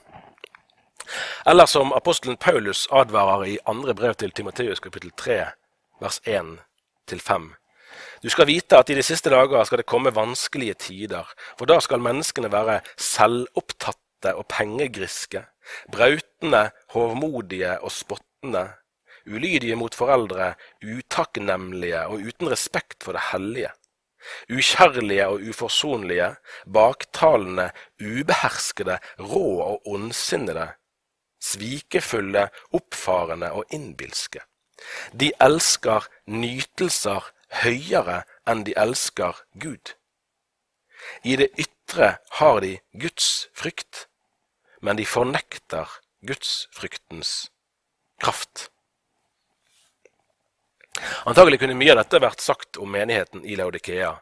Eller 1.51 1.67
som 1.67 1.91
apostelen 1.93 2.37
Paulus 2.37 2.85
advarer 2.93 3.49
i 3.51 3.59
andre 3.67 3.95
brev 3.95 4.15
til 4.15 4.31
Timoteus 4.31 4.79
kapittel 4.79 5.11
3, 5.19 5.41
vers 5.99 6.21
1 6.31 6.61
til 7.11 7.21
5. 7.21 7.49
Du 8.23 8.31
skal 8.31 8.47
vite 8.47 8.79
at 8.79 8.91
i 8.91 8.95
de 8.95 9.03
siste 9.03 9.31
dager 9.35 9.65
skal 9.67 9.83
det 9.83 9.89
komme 9.91 10.15
vanskelige 10.15 10.75
tider, 10.75 11.27
for 11.59 11.67
da 11.67 11.81
skal 11.83 12.03
menneskene 12.05 12.53
være 12.53 12.81
selvopptatte 12.95 14.37
og 14.39 14.47
pengegriske, 14.47 15.43
brautende, 15.91 16.69
hovmodige 16.95 17.81
og 17.83 17.91
spottende, 17.91 18.69
ulydige 19.27 19.77
mot 19.77 19.95
foreldre, 19.95 20.55
utakknemlige 20.83 22.05
og 22.07 22.27
uten 22.29 22.51
respekt 22.53 23.03
for 23.05 23.17
det 23.17 23.25
hellige, 23.33 23.73
ukjærlige 24.51 25.27
og 25.29 25.49
uforsonlige, 25.51 26.35
baktalende, 26.73 27.71
ubeherskede, 28.01 28.99
rå 29.19 29.47
og 29.63 29.87
ondsinnede, 29.87 30.69
svikefulle, 31.43 32.49
oppfarende 32.73 33.53
og 33.53 33.65
innbilske. 33.71 34.41
De 35.21 35.33
elsker 35.41 36.07
nytelser 36.27 37.27
høyere 37.63 38.23
enn 38.49 38.65
de 38.67 38.75
elsker 38.79 39.43
Gud. 39.63 39.95
I 41.27 41.37
det 41.37 41.51
ytre 41.59 42.17
har 42.39 42.61
de 42.65 42.77
Guds 42.99 43.49
frykt, 43.55 44.07
men 44.83 44.99
de 44.99 45.07
fornekter 45.07 45.91
gudsfryktens 46.27 47.51
kraft. 48.23 48.69
Antagelig 51.25 51.61
kunne 51.63 51.77
mye 51.79 51.95
av 51.95 52.03
dette 52.03 52.21
vært 52.23 52.43
sagt 52.45 52.79
om 52.83 52.91
menigheten 52.91 53.45
i 53.45 53.57
Laudikea. 53.57 54.13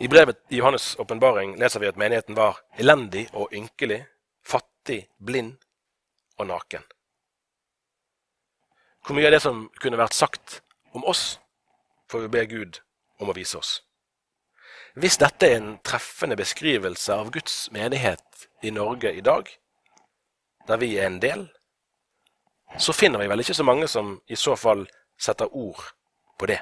I 0.00 0.08
brevet 0.08 0.40
i 0.50 0.58
Johannes' 0.58 0.96
åpenbaring 0.98 1.54
leser 1.58 1.80
vi 1.80 1.88
at 1.88 1.98
menigheten 2.00 2.34
var 2.34 2.58
elendig 2.78 3.28
og 3.32 3.52
ynkelig, 3.54 4.02
fattig, 4.46 5.04
blind 5.18 5.54
og 6.38 6.50
naken. 6.50 6.82
Hvor 9.04 9.16
mye 9.16 9.28
av 9.28 9.36
det 9.36 9.42
som 9.44 9.66
kunne 9.82 10.00
vært 10.00 10.16
sagt 10.16 10.60
om 10.96 11.04
oss, 11.06 11.38
får 12.10 12.24
vi 12.24 12.32
be 12.34 12.46
Gud 12.50 12.80
om 13.20 13.30
å 13.30 13.36
vise 13.36 13.58
oss. 13.58 13.76
Hvis 14.94 15.18
dette 15.18 15.46
er 15.46 15.58
en 15.58 15.76
treffende 15.82 16.36
beskrivelse 16.38 17.14
av 17.14 17.30
Guds 17.34 17.68
menighet 17.74 18.48
i 18.62 18.70
Norge 18.70 19.10
i 19.12 19.22
dag, 19.24 19.48
der 20.68 20.80
vi 20.80 20.94
er 20.96 21.08
en 21.08 21.20
del, 21.22 21.48
så 22.78 22.94
finner 22.96 23.22
vi 23.22 23.28
vel 23.30 23.42
ikke 23.42 23.56
så 23.58 23.66
mange 23.66 23.88
som 23.90 24.16
i 24.26 24.38
så 24.38 24.56
fall 24.58 24.86
setter 25.20 25.50
ord 25.56 25.82
på 26.38 26.46
det. 26.46 26.60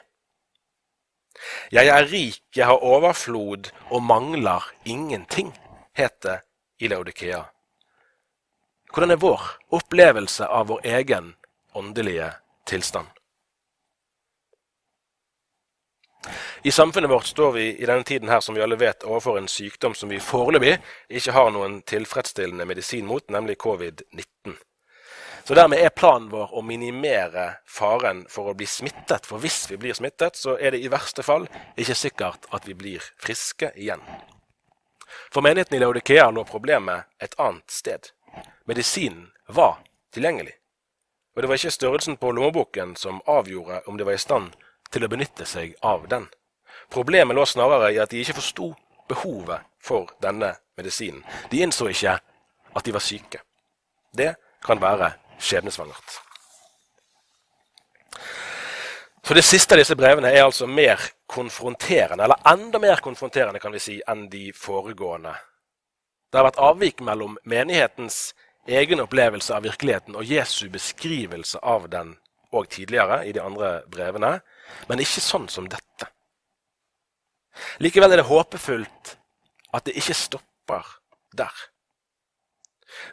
Jeg 1.73 1.88
er 1.88 2.11
rik, 2.12 2.42
jeg 2.56 2.66
har 2.66 2.85
overflod 2.85 3.71
og 3.90 4.02
mangler 4.02 4.68
ingenting, 4.85 5.52
het 5.97 6.23
det 6.23 6.40
i 6.78 6.88
Laudikea. 6.88 7.42
Hvordan 8.92 9.11
er 9.11 9.16
vår 9.16 9.42
opplevelse 9.73 10.47
av 10.47 10.68
vår 10.68 10.80
egen 10.85 11.35
åndelige 11.75 12.32
tilstand? 12.68 13.09
I 16.62 16.71
samfunnet 16.71 17.11
vårt 17.11 17.26
står 17.26 17.52
vi 17.52 17.64
i 17.76 17.87
denne 17.87 18.04
tiden 18.04 18.28
her, 18.28 18.40
som 18.40 18.54
vi 18.54 18.62
alle 18.62 18.76
vet, 18.78 19.02
overfor 19.04 19.38
en 19.38 19.49
sykdom 19.49 19.94
som 19.94 20.12
vi 20.12 20.21
foreløpig 20.23 20.76
ikke 21.11 21.35
har 21.35 21.50
noen 21.50 21.80
tilfredsstillende 21.82 22.66
medisin 22.68 23.09
mot, 23.09 23.25
nemlig 23.30 23.56
covid-19. 23.64 24.54
Så 25.45 25.55
dermed 25.55 25.79
er 25.83 25.91
planen 25.91 26.29
vår 26.31 26.53
å 26.55 26.63
minimere 26.63 27.49
faren 27.67 28.23
for 28.31 28.53
å 28.53 28.55
bli 28.55 28.67
smittet. 28.67 29.27
For 29.27 29.43
hvis 29.43 29.65
vi 29.71 29.79
blir 29.81 29.97
smittet, 29.99 30.39
så 30.39 30.55
er 30.55 30.75
det 30.75 30.83
i 30.85 30.91
verste 30.93 31.25
fall 31.27 31.49
ikke 31.75 31.97
sikkert 31.99 32.47
at 32.55 32.69
vi 32.69 32.77
blir 32.79 33.03
friske 33.19 33.73
igjen. 33.75 34.03
For 35.35 35.43
menigheten 35.43 35.77
i 35.77 35.81
Laudikea 35.83 36.31
lå 36.31 36.45
problemet 36.47 37.11
et 37.19 37.35
annet 37.43 37.71
sted. 37.71 38.13
Medisinen 38.71 39.33
var 39.49 39.81
tilgjengelig. 40.15 40.55
Og 41.35 41.43
det 41.43 41.49
var 41.49 41.59
ikke 41.59 41.75
størrelsen 41.75 42.17
på 42.21 42.31
lommeboken 42.33 42.95
som 42.97 43.23
avgjorde 43.27 43.83
om 43.91 43.99
de 43.99 44.07
var 44.07 44.15
i 44.15 44.23
stand 44.23 44.55
til 44.93 45.05
å 45.05 45.11
benytte 45.11 45.47
seg 45.49 45.75
av 45.83 46.07
den. 46.09 46.29
Problemet 46.93 47.37
lå 47.37 47.47
snarere 47.49 47.91
i 47.93 47.99
at 47.99 48.13
de 48.13 48.21
ikke 48.21 48.37
forsto 48.37 48.71
behovet 49.09 49.65
for 49.83 50.13
denne 50.23 50.53
medisinen. 50.79 51.25
De 51.51 51.65
innså 51.65 51.89
ikke 51.91 52.19
at 52.73 52.85
de 52.85 52.95
var 52.95 53.05
syke. 53.05 53.43
Det 54.13 54.35
kan 54.63 54.81
være 54.81 55.15
skjebnesvangert. 55.43 56.21
Så 59.23 59.35
Det 59.35 59.43
siste 59.43 59.75
av 59.75 59.79
disse 59.79 59.97
brevene 59.97 60.33
er 60.35 60.43
altså 60.45 60.67
mer 60.67 61.01
konfronterende, 61.31 62.25
eller 62.25 62.43
enda 62.53 62.79
mer 62.83 63.01
konfronterende 63.01 63.61
kan 63.63 63.73
vi 63.73 63.81
si, 63.81 64.01
enn 64.07 64.27
de 64.29 64.51
foregående. 64.53 65.35
Det 66.31 66.41
har 66.41 66.49
vært 66.49 66.63
avvik 66.65 67.01
mellom 67.07 67.39
menighetens 67.45 68.33
egen 68.67 69.03
opplevelse 69.03 69.55
av 69.55 69.65
virkeligheten 69.67 70.17
og 70.19 70.27
Jesu 70.27 70.69
beskrivelse 70.73 71.61
av 71.63 71.89
den 71.93 72.17
og 72.53 72.69
tidligere 72.69 73.23
i 73.27 73.33
de 73.33 73.41
andre 73.43 73.83
brevene, 73.91 74.41
men 74.89 75.01
ikke 75.01 75.23
sånn 75.25 75.49
som 75.49 75.69
dette. 75.71 76.09
Likevel 77.85 78.13
er 78.13 78.23
det 78.23 78.29
håpefullt 78.29 79.17
at 79.73 79.87
det 79.87 79.97
ikke 80.01 80.17
stopper 80.17 80.89
der. 81.37 81.53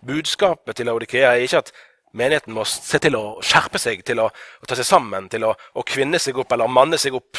Budskapet 0.05 0.75
til 0.75 0.89
Laudikea 0.89 1.33
er 1.35 1.45
ikke 1.45 1.63
at 1.63 1.71
Menigheten 2.17 2.55
må 2.55 2.65
se 2.65 2.97
til 3.01 3.15
å 3.17 3.23
skjerpe 3.45 3.79
seg, 3.81 4.01
til 4.05 4.21
å, 4.23 4.27
å 4.29 4.69
ta 4.69 4.77
seg 4.77 4.87
sammen, 4.87 5.29
til 5.29 5.45
å, 5.45 5.53
å, 5.53 5.85
kvinne 5.85 6.19
seg 6.21 6.39
opp 6.41 6.55
eller 6.55 6.71
manne 6.71 6.97
seg 6.97 7.17
opp. 7.17 7.37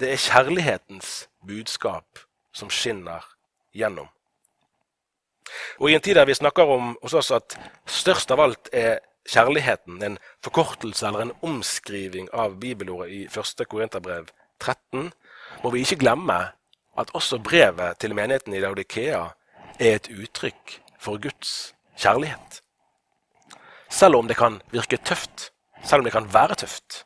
Det 0.00 0.14
er 0.14 0.22
kjærlighetens 0.22 1.26
budskap 1.44 2.24
som 2.56 2.70
skinner 2.72 3.26
gjennom. 3.76 4.08
Og 5.78 5.90
I 5.90 5.98
en 5.98 6.04
tid 6.04 6.16
der 6.16 6.26
vi 6.26 6.36
snakker 6.36 6.70
om 6.70 6.94
hos 7.02 7.14
oss 7.14 7.30
at 7.34 7.56
størst 7.90 8.32
av 8.32 8.40
alt 8.40 8.70
er 8.72 9.02
kjærligheten, 9.28 10.00
en 10.02 10.18
forkortelse 10.44 11.06
eller 11.08 11.26
en 11.26 11.34
omskriving 11.44 12.30
av 12.32 12.56
bibelordet 12.60 13.12
i 13.12 13.22
1. 13.28 13.64
Korinterbrev 13.68 14.32
13, 14.60 15.12
må 15.62 15.72
vi 15.72 15.84
ikke 15.84 16.00
glemme 16.00 16.40
at 16.96 17.12
også 17.16 17.38
brevet 17.44 18.00
til 18.00 18.16
menigheten 18.16 18.54
i 18.54 18.62
Laudikea 18.62 19.22
er 19.78 19.98
et 19.98 20.10
uttrykk 20.12 20.78
for 21.00 21.20
Guds 21.20 21.73
kjærlighet. 21.96 22.60
Selv 23.90 24.16
om 24.16 24.28
det 24.28 24.36
kan 24.36 24.60
virke 24.72 24.96
tøft, 24.96 25.50
selv 25.84 26.02
om 26.02 26.04
det 26.04 26.12
kan 26.12 26.28
være 26.34 26.54
tøft. 26.54 27.04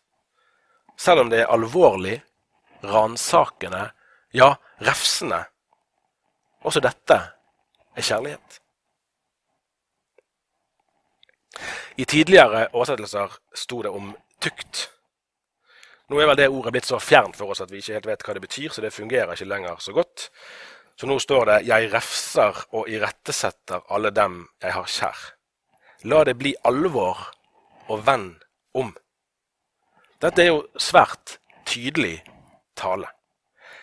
Selv 0.98 1.20
om 1.20 1.30
det 1.30 1.42
er 1.42 1.52
alvorlig, 1.52 2.22
ransakende, 2.84 3.90
ja, 4.34 4.54
refsende. 4.80 5.44
Også 6.66 6.80
dette 6.80 7.18
er 7.96 8.02
kjærlighet. 8.02 8.60
I 11.98 12.04
tidligere 12.04 12.68
oversettelser 12.72 13.34
sto 13.54 13.82
det 13.82 13.90
om 13.90 14.12
tukt. 14.40 14.88
Nå 16.08 16.20
er 16.22 16.30
vel 16.30 16.38
det 16.38 16.48
ordet 16.48 16.72
blitt 16.72 16.88
så 16.88 17.00
fjernt 17.02 17.36
for 17.36 17.52
oss 17.52 17.60
at 17.60 17.72
vi 17.72 17.82
ikke 17.82 17.98
helt 17.98 18.06
vet 18.08 18.22
hva 18.24 18.36
det 18.36 18.44
betyr, 18.44 18.70
så 18.72 18.84
det 18.84 18.94
fungerer 18.94 19.34
ikke 19.34 19.48
lenger 19.50 19.80
så 19.82 19.92
godt. 19.92 20.28
Så 21.00 21.06
nå 21.06 21.18
står 21.18 21.44
det 21.44 21.66
'Jeg 21.66 21.92
refser 21.92 22.64
og 22.74 22.88
irettesetter 22.88 23.80
alle 23.90 24.10
dem 24.10 24.48
jeg 24.62 24.72
har 24.72 24.84
kjær'. 24.84 25.32
La 26.02 26.24
det 26.24 26.38
bli 26.38 26.54
alvor 26.64 27.34
og 27.88 28.06
vend 28.06 28.42
om. 28.74 28.96
Dette 30.22 30.42
er 30.42 30.46
jo 30.46 30.66
svært 30.78 31.38
tydelig 31.66 32.24
tale. 32.76 33.06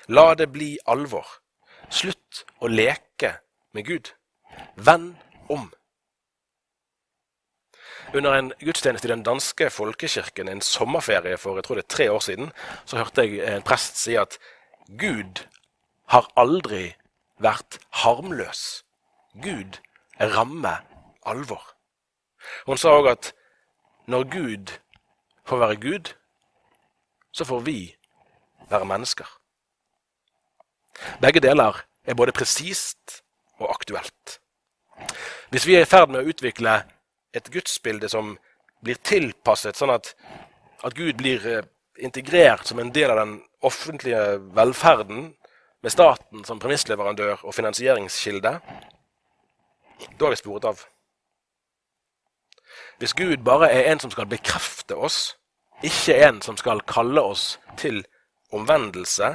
La 0.08 0.34
det 0.36 0.52
bli 0.52 0.78
alvor. 0.86 1.28
Slutt 1.90 2.44
å 2.60 2.68
leke 2.68 3.40
med 3.74 3.86
Gud. 3.86 4.12
Vend 4.76 5.16
om. 5.50 5.74
Under 8.14 8.34
en 8.34 8.54
gudstjeneste 8.60 9.08
i 9.08 9.12
den 9.12 9.24
danske 9.24 9.70
folkekirken 9.70 10.48
en 10.48 10.62
sommerferie 10.62 11.38
for 11.38 11.56
jeg 11.56 11.64
tror 11.64 11.76
det 11.76 11.84
er 11.84 11.96
tre 11.96 12.10
år 12.12 12.20
siden, 12.20 12.52
så 12.86 12.98
hørte 12.98 13.22
jeg 13.22 13.56
en 13.56 13.64
prest 13.64 13.98
si 13.98 14.16
at 14.16 14.38
Gud 15.00 15.48
har 16.08 16.28
aldri 16.36 16.94
vært 17.42 17.80
harmløs. 18.04 18.84
Gud 19.44 19.80
rammer 20.20 20.84
alvor. 21.26 21.64
Hun 22.66 22.78
sa 22.78 22.94
òg 22.96 23.10
at 23.12 23.32
når 24.08 24.30
Gud 24.32 24.76
får 25.46 25.62
være 25.62 25.82
Gud, 25.82 26.14
så 27.32 27.46
får 27.46 27.66
vi 27.66 27.80
være 28.70 28.86
mennesker. 28.86 29.28
Begge 31.22 31.42
deler 31.44 31.84
er 32.06 32.16
både 32.16 32.32
presist 32.32 33.22
og 33.60 33.70
aktuelt. 33.70 34.40
Hvis 35.50 35.68
vi 35.68 35.76
er 35.76 35.84
i 35.84 35.90
ferd 35.90 36.10
med 36.10 36.24
å 36.24 36.30
utvikle 36.32 36.78
et 37.36 37.50
gudsbilde 37.52 38.10
som 38.10 38.38
blir 38.86 39.00
tilpasset, 39.04 39.76
sånn 39.76 39.94
at, 39.94 40.14
at 40.86 40.96
Gud 40.96 41.18
blir 41.20 41.44
eh, 41.50 41.66
integrert 42.00 42.68
som 42.70 42.80
en 42.80 42.94
del 42.96 43.12
av 43.12 43.20
den 43.20 43.36
offentlige 43.66 44.22
velferden, 44.56 45.34
med 45.86 45.92
staten 45.92 46.42
som 46.46 46.58
premissleverandør 46.58 47.44
og 47.46 47.54
finansieringskilde, 47.54 48.52
da 50.18 50.26
har 50.26 50.32
vi 50.34 50.38
sporet 50.40 50.66
av. 50.66 50.80
Hvis 52.98 53.14
Gud 53.14 53.44
bare 53.46 53.70
er 53.70 53.92
en 53.92 54.02
som 54.02 54.10
skal 54.10 54.26
bekrefte 54.26 54.98
oss, 54.98 55.36
ikke 55.86 56.16
en 56.26 56.42
som 56.42 56.58
skal 56.58 56.82
kalle 56.90 57.22
oss 57.22 57.60
til 57.78 58.02
omvendelse, 58.50 59.30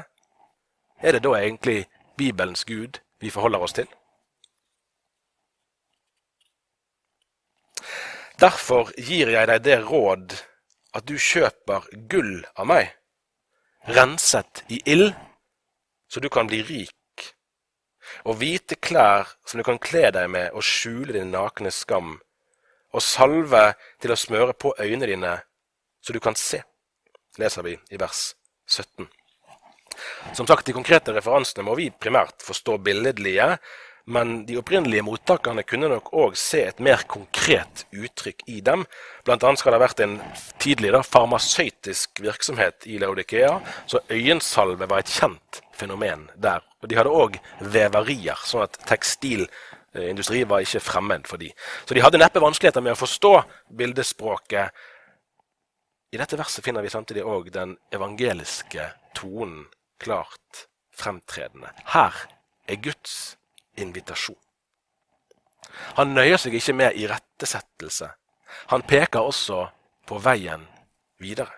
er 0.98 1.12
det 1.14 1.22
da 1.22 1.36
egentlig 1.38 1.86
Bibelens 2.18 2.66
Gud 2.66 2.98
vi 3.22 3.30
forholder 3.30 3.62
oss 3.62 3.78
til? 3.78 3.86
Derfor 8.42 8.90
gir 8.98 9.30
jeg 9.30 9.46
deg 9.46 9.62
det 9.62 9.80
råd 9.86 10.34
at 10.98 11.06
du 11.06 11.14
kjøper 11.14 11.86
gull 12.10 12.40
av 12.58 12.66
meg, 12.66 12.90
renset 13.86 14.64
i 14.66 14.82
ild, 14.82 15.12
så 16.10 16.20
du 16.20 16.28
kan 16.28 16.48
bli 16.50 16.62
rik, 16.66 16.96
og 18.26 18.40
hvite 18.40 18.76
klær 18.82 19.30
som 19.46 19.60
du 19.60 19.66
kan 19.66 19.78
kle 19.78 20.08
deg 20.14 20.26
med 20.32 20.50
og 20.56 20.66
skjule 20.66 21.14
din 21.14 21.30
nakne 21.30 21.70
skam, 21.74 22.16
og 22.90 23.04
salve 23.04 23.70
til 24.02 24.12
å 24.12 24.18
smøre 24.18 24.56
på 24.58 24.74
øynene 24.80 25.12
dine, 25.12 25.36
så 26.02 26.16
du 26.16 26.18
kan 26.22 26.34
se, 26.34 26.62
leser 27.38 27.66
vi 27.66 27.76
i 27.94 28.00
vers 28.00 28.32
17. 28.66 29.06
Som 30.34 30.46
sagt, 30.46 30.66
De 30.66 30.74
konkrete 30.74 31.12
referansene 31.14 31.64
må 31.66 31.76
vi 31.78 31.90
primært 31.90 32.42
forstå 32.42 32.78
billedlige, 32.82 33.56
men 34.10 34.44
de 34.46 34.56
opprinnelige 34.58 35.04
mottakerne 35.06 35.62
kunne 35.62 35.90
nok 35.92 36.08
òg 36.16 36.36
se 36.38 36.64
et 36.66 36.80
mer 36.82 37.04
konkret 37.06 37.84
uttrykk 37.94 38.42
i 38.50 38.60
dem. 38.64 38.86
Blant 39.26 39.44
annet 39.44 39.60
skal 39.60 39.74
det 39.74 39.78
ha 39.78 39.84
vært 39.84 40.02
en 40.02 40.16
tidligere 40.62 41.04
farmasøytisk 41.06 42.22
virksomhet 42.24 42.88
i 42.90 42.98
Laudikea, 43.02 43.58
så 43.86 44.02
øyensalve 44.10 44.88
var 44.90 45.04
et 45.04 45.12
kjent 45.14 45.60
fenomen 45.80 46.28
der. 46.36 46.64
Og 46.82 46.88
De 46.88 46.98
hadde 46.98 47.12
òg 47.12 47.40
veverier, 47.60 48.38
sånn 48.46 48.66
at 48.66 48.78
tekstilindustri 48.88 50.44
var 50.48 50.64
ikke 50.64 50.82
fremmed 50.84 51.28
for 51.30 51.40
de. 51.40 51.50
Så 51.84 51.96
de 51.96 52.04
hadde 52.04 52.20
neppe 52.20 52.42
vanskeligheter 52.42 52.84
med 52.84 52.96
å 52.96 53.00
forstå 53.00 53.34
bildespråket. 53.80 54.76
I 56.10 56.18
dette 56.18 56.38
verset 56.38 56.64
finner 56.66 56.82
vi 56.82 56.92
samtidig 56.92 57.26
òg 57.26 57.52
den 57.54 57.76
evangeliske 57.94 58.90
tonen 59.14 59.68
klart 60.00 60.66
fremtredende. 60.96 61.72
Her 61.94 62.14
er 62.68 62.80
Guds 62.82 63.36
invitasjon. 63.78 64.38
Han 65.98 66.14
nøyer 66.16 66.40
seg 66.40 66.56
ikke 66.58 66.74
med 66.76 66.98
irettesettelse. 66.98 68.10
Han 68.72 68.82
peker 68.82 69.22
også 69.22 69.62
på 70.08 70.18
veien 70.22 70.66
videre. 71.22 71.52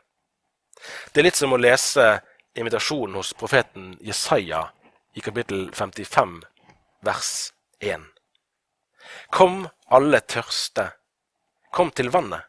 Det 1.13 1.23
er 1.23 1.29
litt 1.29 1.39
som 1.39 1.55
å 1.55 1.61
lese 1.61 2.05
invitasjonen 2.55 3.17
hos 3.17 3.33
profeten 3.35 3.97
Jesaja 4.01 4.71
i 5.15 5.21
kapittel 5.21 5.71
55, 5.75 6.43
vers 7.01 7.53
1. 7.81 8.05
Kom 9.31 9.69
alle 9.89 10.21
tørste, 10.21 10.91
kom 11.73 11.91
til 11.91 12.13
vannet. 12.13 12.49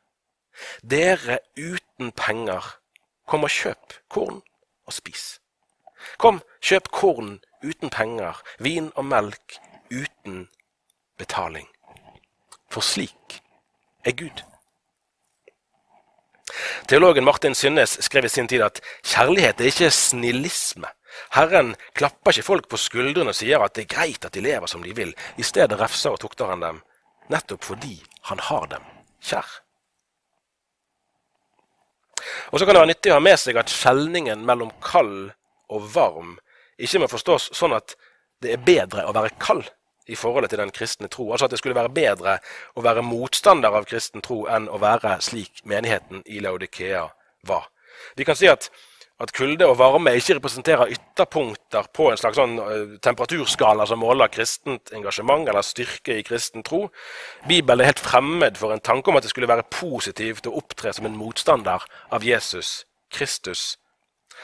Dere 0.82 1.40
uten 1.58 2.12
penger, 2.12 2.64
kom 3.26 3.48
og 3.48 3.52
kjøp 3.52 3.98
korn 4.12 4.42
og 4.86 4.94
spis. 4.94 5.40
Kom, 6.20 6.42
kjøp 6.62 6.92
korn 6.92 7.38
uten 7.64 7.90
penger, 7.90 8.38
vin 8.60 8.92
og 8.96 9.08
melk 9.08 9.58
uten 9.92 10.48
betaling. 11.18 11.68
For 12.70 12.84
slik 12.84 13.40
er 14.06 14.16
Gud. 14.20 14.44
Teologen 16.88 17.26
Martin 17.26 17.56
Synnes 17.56 17.98
skrev 18.06 18.28
i 18.28 18.32
sin 18.32 18.48
tid 18.48 18.64
at 18.66 18.82
kjærlighet 19.02 19.62
er 19.62 19.72
ikke 19.72 19.92
snillisme. 19.94 20.90
Herren 21.34 21.74
klapper 21.98 22.34
ikke 22.34 22.46
folk 22.46 22.70
på 22.72 22.80
skuldrene 22.82 23.34
og 23.34 23.38
sier 23.38 23.62
at 23.62 23.76
det 23.76 23.86
er 23.86 23.94
greit 23.96 24.26
at 24.26 24.34
de 24.34 24.44
lever 24.44 24.70
som 24.70 24.84
de 24.86 24.94
vil. 24.98 25.14
I 25.38 25.46
stedet 25.46 25.80
refser 25.80 26.14
og 26.14 26.22
tukter 26.22 26.50
han 26.50 26.64
dem, 26.64 26.82
nettopp 27.34 27.66
fordi 27.66 28.00
han 28.30 28.42
har 28.50 28.70
dem 28.72 28.88
kjær. 29.24 29.60
Og 32.52 32.60
så 32.60 32.66
kan 32.66 32.76
det 32.76 32.82
være 32.82 32.92
nyttig 32.94 33.12
å 33.12 33.18
ha 33.18 33.24
med 33.24 33.40
seg 33.40 33.58
at 33.60 33.72
skjelningen 33.72 34.46
mellom 34.48 34.72
kald 34.84 35.34
og 35.74 35.88
varm 35.94 36.36
ikke 36.82 37.04
må 37.04 37.10
forstås 37.12 37.52
sånn 37.56 37.76
at 37.76 37.96
det 38.44 38.56
er 38.56 38.66
bedre 38.66 39.06
å 39.08 39.16
være 39.16 39.34
kald 39.42 39.68
i 40.08 40.16
forholdet 40.16 40.54
til 40.54 40.62
den 40.62 40.72
kristne 40.76 41.10
tro. 41.12 41.32
Altså 41.32 41.48
at 41.48 41.54
det 41.54 41.60
skulle 41.62 41.78
være 41.78 41.94
bedre 41.94 42.38
å 42.76 42.84
være 42.86 43.06
motstander 43.06 43.76
av 43.76 43.88
kristen 43.90 44.24
tro 44.26 44.44
enn 44.52 44.70
å 44.70 44.80
være 44.82 45.18
slik 45.24 45.64
menigheten 45.70 46.24
i 46.26 46.42
Laudikea 46.44 47.06
var. 47.48 47.70
Vi 48.18 48.26
kan 48.28 48.38
si 48.38 48.50
at, 48.52 48.70
at 49.22 49.34
kulde 49.36 49.68
og 49.70 49.78
varme 49.80 50.16
ikke 50.18 50.38
representerer 50.40 50.92
ytterpunkter 50.96 51.88
på 51.96 52.10
en 52.12 52.20
slags 52.20 52.40
sånn 52.40 52.58
uh, 52.60 52.96
temperaturskala 53.04 53.86
som 53.90 54.02
måler 54.04 54.32
kristent 54.34 54.92
engasjement 54.96 55.48
eller 55.48 55.66
styrke 55.66 56.18
i 56.20 56.26
kristen 56.26 56.66
tro. 56.66 56.88
Bibelen 57.48 57.86
er 57.86 57.94
helt 57.94 58.04
fremmed 58.04 58.60
for 58.60 58.76
en 58.76 58.84
tanke 58.84 59.12
om 59.12 59.20
at 59.20 59.28
det 59.28 59.32
skulle 59.32 59.52
være 59.52 59.70
positivt 59.72 60.50
å 60.50 60.58
opptre 60.60 60.96
som 60.96 61.08
en 61.08 61.20
motstander 61.20 61.86
av 62.12 62.28
Jesus 62.28 62.82
Kristus 63.14 63.76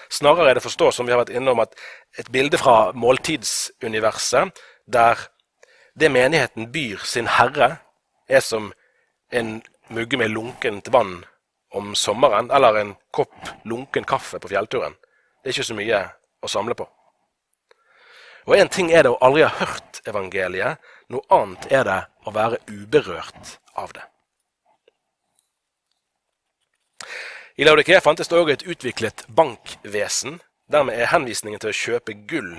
Snarere 0.10 0.50
er 0.50 0.58
det 0.58 0.64
forstått, 0.64 0.96
som 0.96 1.08
vi 1.08 1.14
har 1.14 1.22
vært 1.22 1.34
innom, 1.36 1.62
at 1.62 1.76
et 2.20 2.30
bilde 2.34 2.58
fra 2.62 2.92
måltidsuniverset, 2.98 4.62
der 4.90 5.28
det 5.94 6.10
menigheten 6.10 6.72
byr 6.72 7.06
sin 7.06 7.28
herre, 7.28 7.78
er 8.30 8.44
som 8.46 8.72
en 9.32 9.62
mugge 9.90 10.18
med 10.18 10.32
lunkent 10.32 10.88
vann 10.94 11.26
om 11.74 11.96
sommeren, 11.96 12.52
eller 12.52 12.78
en 12.80 12.96
kopp 13.12 13.50
lunken 13.64 14.04
kaffe 14.04 14.40
på 14.40 14.50
fjellturen. 14.50 14.96
Det 15.44 15.50
er 15.50 15.58
ikke 15.58 15.70
så 15.70 15.78
mye 15.78 16.02
å 16.42 16.50
samle 16.50 16.78
på. 16.78 16.88
Og 18.50 18.56
én 18.58 18.70
ting 18.72 18.92
er 18.92 19.06
det 19.06 19.14
å 19.14 19.20
aldri 19.22 19.44
ha 19.46 19.52
hørt 19.60 20.02
evangeliet, 20.10 20.80
noe 21.10 21.26
annet 21.34 21.68
er 21.74 21.86
det 21.86 22.00
å 22.26 22.34
være 22.34 22.62
uberørt 22.70 23.58
av 23.78 23.94
det. 23.94 24.06
I 27.60 27.66
Laudikea 27.68 28.02
fantes 28.02 28.30
det 28.32 28.38
òg 28.40 28.54
et 28.54 28.64
utviklet 28.64 29.26
bankvesen. 29.36 30.40
Dermed 30.72 30.96
er 30.96 31.10
henvisningen 31.12 31.60
til 31.60 31.74
å 31.74 31.76
kjøpe 31.76 32.16
gull 32.30 32.54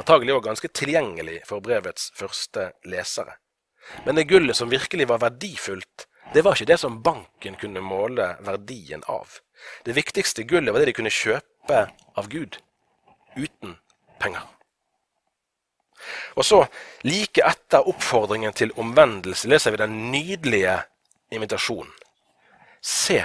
antagelig 0.00 0.36
òg 0.36 0.46
ganske 0.48 0.70
tilgjengelig 0.72 1.42
for 1.48 1.62
brevets 1.64 2.10
første 2.16 2.70
lesere. 2.88 3.36
Men 4.04 4.16
det 4.16 4.28
gullet 4.30 4.56
som 4.56 4.70
virkelig 4.70 5.08
var 5.10 5.22
verdifullt, 5.22 6.06
det 6.34 6.44
var 6.46 6.54
ikke 6.54 6.70
det 6.70 6.78
som 6.80 7.00
banken 7.02 7.56
kunne 7.58 7.82
måle 7.82 8.34
verdien 8.46 9.02
av. 9.10 9.40
Det 9.84 9.96
viktigste 9.96 10.46
gullet 10.48 10.72
var 10.72 10.82
det 10.82 10.92
de 10.92 10.96
kunne 10.96 11.12
kjøpe 11.12 11.82
av 12.16 12.28
Gud, 12.30 12.60
uten 13.36 13.76
penger. 14.22 14.46
Og 16.38 16.46
så, 16.46 16.62
like 17.04 17.42
etter 17.44 17.88
oppfordringen 17.90 18.54
til 18.56 18.72
omvendelse, 18.80 19.48
leser 19.50 19.74
vi 19.74 19.82
den 19.82 19.96
nydelige 20.12 20.78
invitasjonen. 21.34 21.92
Se, 22.80 23.20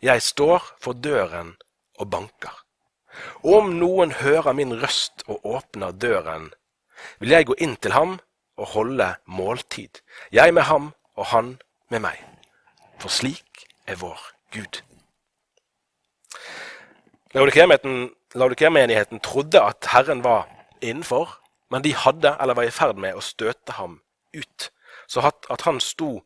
jeg 0.00 0.22
står 0.22 0.68
for 0.80 0.94
døren 0.94 1.56
og 1.98 2.10
banker. 2.12 2.52
Om 3.42 3.74
noen 3.78 4.12
hører 4.20 4.52
min 4.56 4.74
røst 4.82 5.24
og 5.26 5.46
åpner 5.46 5.92
døren, 5.92 6.50
vil 7.18 7.32
jeg 7.34 7.48
gå 7.48 7.56
inn 7.58 7.76
til 7.80 7.94
ham 7.96 8.18
og 8.60 8.72
holde 8.74 9.14
måltid, 9.26 10.02
jeg 10.32 10.54
med 10.54 10.68
ham 10.68 10.92
og 11.16 11.30
han 11.32 11.58
med 11.90 12.04
meg. 12.04 12.20
For 13.00 13.12
slik 13.12 13.64
er 13.88 13.96
vår 14.00 14.20
Gud. 14.52 14.82
Laudikea-menigheten 17.34 19.20
trodde 19.20 19.62
at 19.62 19.86
Herren 19.92 20.24
var 20.24 20.48
innenfor, 20.80 21.38
men 21.70 21.82
de 21.82 21.94
hadde 21.94 22.36
eller 22.40 22.54
var 22.54 22.66
i 22.66 22.74
ferd 22.74 22.98
med 22.98 23.14
å 23.14 23.24
støte 23.24 23.78
ham 23.78 24.00
ut. 24.34 24.70
Så 25.08 25.22
at 25.24 25.62
han 25.66 25.80
sto 25.80 26.20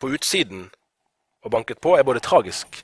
på 0.00 0.10
utsiden 0.12 0.70
og 1.44 1.52
banket 1.52 1.80
på, 1.80 1.94
er 1.96 2.04
både 2.04 2.24
tragisk 2.24 2.82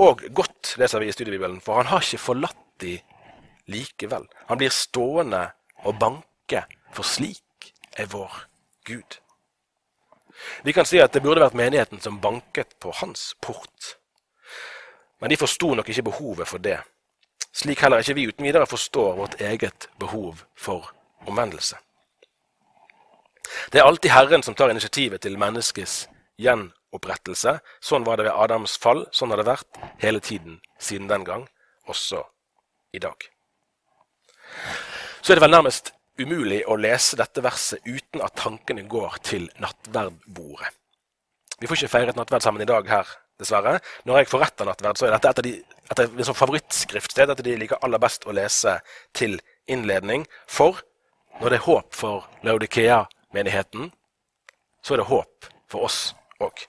og 0.00 0.22
godt, 0.34 0.74
leser 0.80 1.02
vi 1.02 1.10
i 1.10 1.12
studiebibelen, 1.12 1.60
for 1.60 1.76
han 1.80 1.90
har 1.90 2.04
ikke 2.04 2.20
forlatt 2.20 2.58
de 2.82 2.98
likevel. 3.70 4.26
Han 4.50 4.60
blir 4.60 4.74
stående 4.74 5.46
og 5.86 5.98
banke, 5.98 6.64
for 6.92 7.06
slik 7.06 7.72
er 7.96 8.10
vår 8.10 8.44
Gud. 8.84 9.18
Vi 10.62 10.72
kan 10.72 10.86
si 10.88 10.98
at 11.00 11.12
det 11.14 11.22
burde 11.22 11.42
vært 11.42 11.58
menigheten 11.58 12.00
som 12.02 12.20
banket 12.20 12.74
på 12.82 12.92
hans 12.98 13.32
port. 13.40 13.96
Men 15.20 15.30
de 15.30 15.38
forsto 15.38 15.74
nok 15.78 15.88
ikke 15.88 16.08
behovet 16.10 16.48
for 16.50 16.62
det, 16.62 16.80
slik 17.54 17.84
heller 17.84 18.02
ikke 18.02 18.16
vi 18.18 18.26
uten 18.26 18.46
videre 18.46 18.66
forstår 18.66 19.14
vårt 19.20 19.40
eget 19.40 19.88
behov 20.00 20.42
for 20.58 20.90
omvendelse. 21.26 21.78
Det 23.70 23.78
er 23.78 23.86
alltid 23.86 24.10
Herren 24.10 24.42
som 24.42 24.54
tar 24.54 24.72
initiativet 24.72 25.22
til 25.22 25.38
menneskets 25.38 26.08
gjenopprettelse. 26.40 27.58
Sånn 27.84 28.06
var 28.06 28.18
det 28.18 28.26
ved 28.26 28.38
Adams 28.44 28.78
fall, 28.80 29.04
sånn 29.12 29.30
har 29.30 29.42
det 29.42 29.50
vært 29.50 29.82
hele 30.02 30.22
tiden 30.24 30.60
siden 30.80 31.10
den 31.10 31.26
gang, 31.28 31.46
også 31.86 32.24
i 32.92 33.00
dag. 33.02 33.28
Så 35.22 35.32
er 35.32 35.38
det 35.38 35.44
vel 35.44 35.54
nærmest 35.54 35.92
umulig 36.20 36.60
å 36.68 36.76
lese 36.76 37.16
dette 37.16 37.42
verset 37.44 37.84
uten 37.86 38.22
at 38.24 38.36
tankene 38.38 38.84
går 38.90 39.18
til 39.24 39.48
nattverdbordet. 39.62 40.72
Vi 41.62 41.68
får 41.70 41.78
ikke 41.78 41.92
feiret 41.92 42.18
nattverd 42.18 42.44
sammen 42.44 42.64
i 42.64 42.68
dag 42.68 42.88
her, 42.90 43.08
dessverre. 43.38 43.78
Når 44.08 44.22
jeg 44.22 44.30
får 44.32 44.42
rett 44.42 44.62
av 44.64 44.70
nattverd, 44.72 44.98
så 44.98 45.06
er 45.06 45.14
dette 45.14 45.30
et 45.30 45.40
av 45.40 45.46
de, 45.46 45.52
et 45.92 46.02
av 46.02 46.16
de 46.18 46.34
favorittskriftsted, 46.34 47.30
et 47.30 47.42
av 47.42 47.46
de 47.46 47.56
liker 47.60 47.80
aller 47.86 48.02
best 48.02 48.26
å 48.26 48.34
lese 48.34 48.76
til 49.16 49.38
innledning. 49.70 50.26
For 50.50 50.82
når 51.40 51.54
det 51.54 51.60
er 51.60 51.66
håp 51.68 51.94
for 51.96 52.26
Laudikea-menigheten, 52.46 53.92
så 54.82 54.94
er 54.94 55.02
det 55.02 55.10
håp 55.12 55.50
for 55.70 55.86
oss 55.86 56.00
òg. 56.42 56.66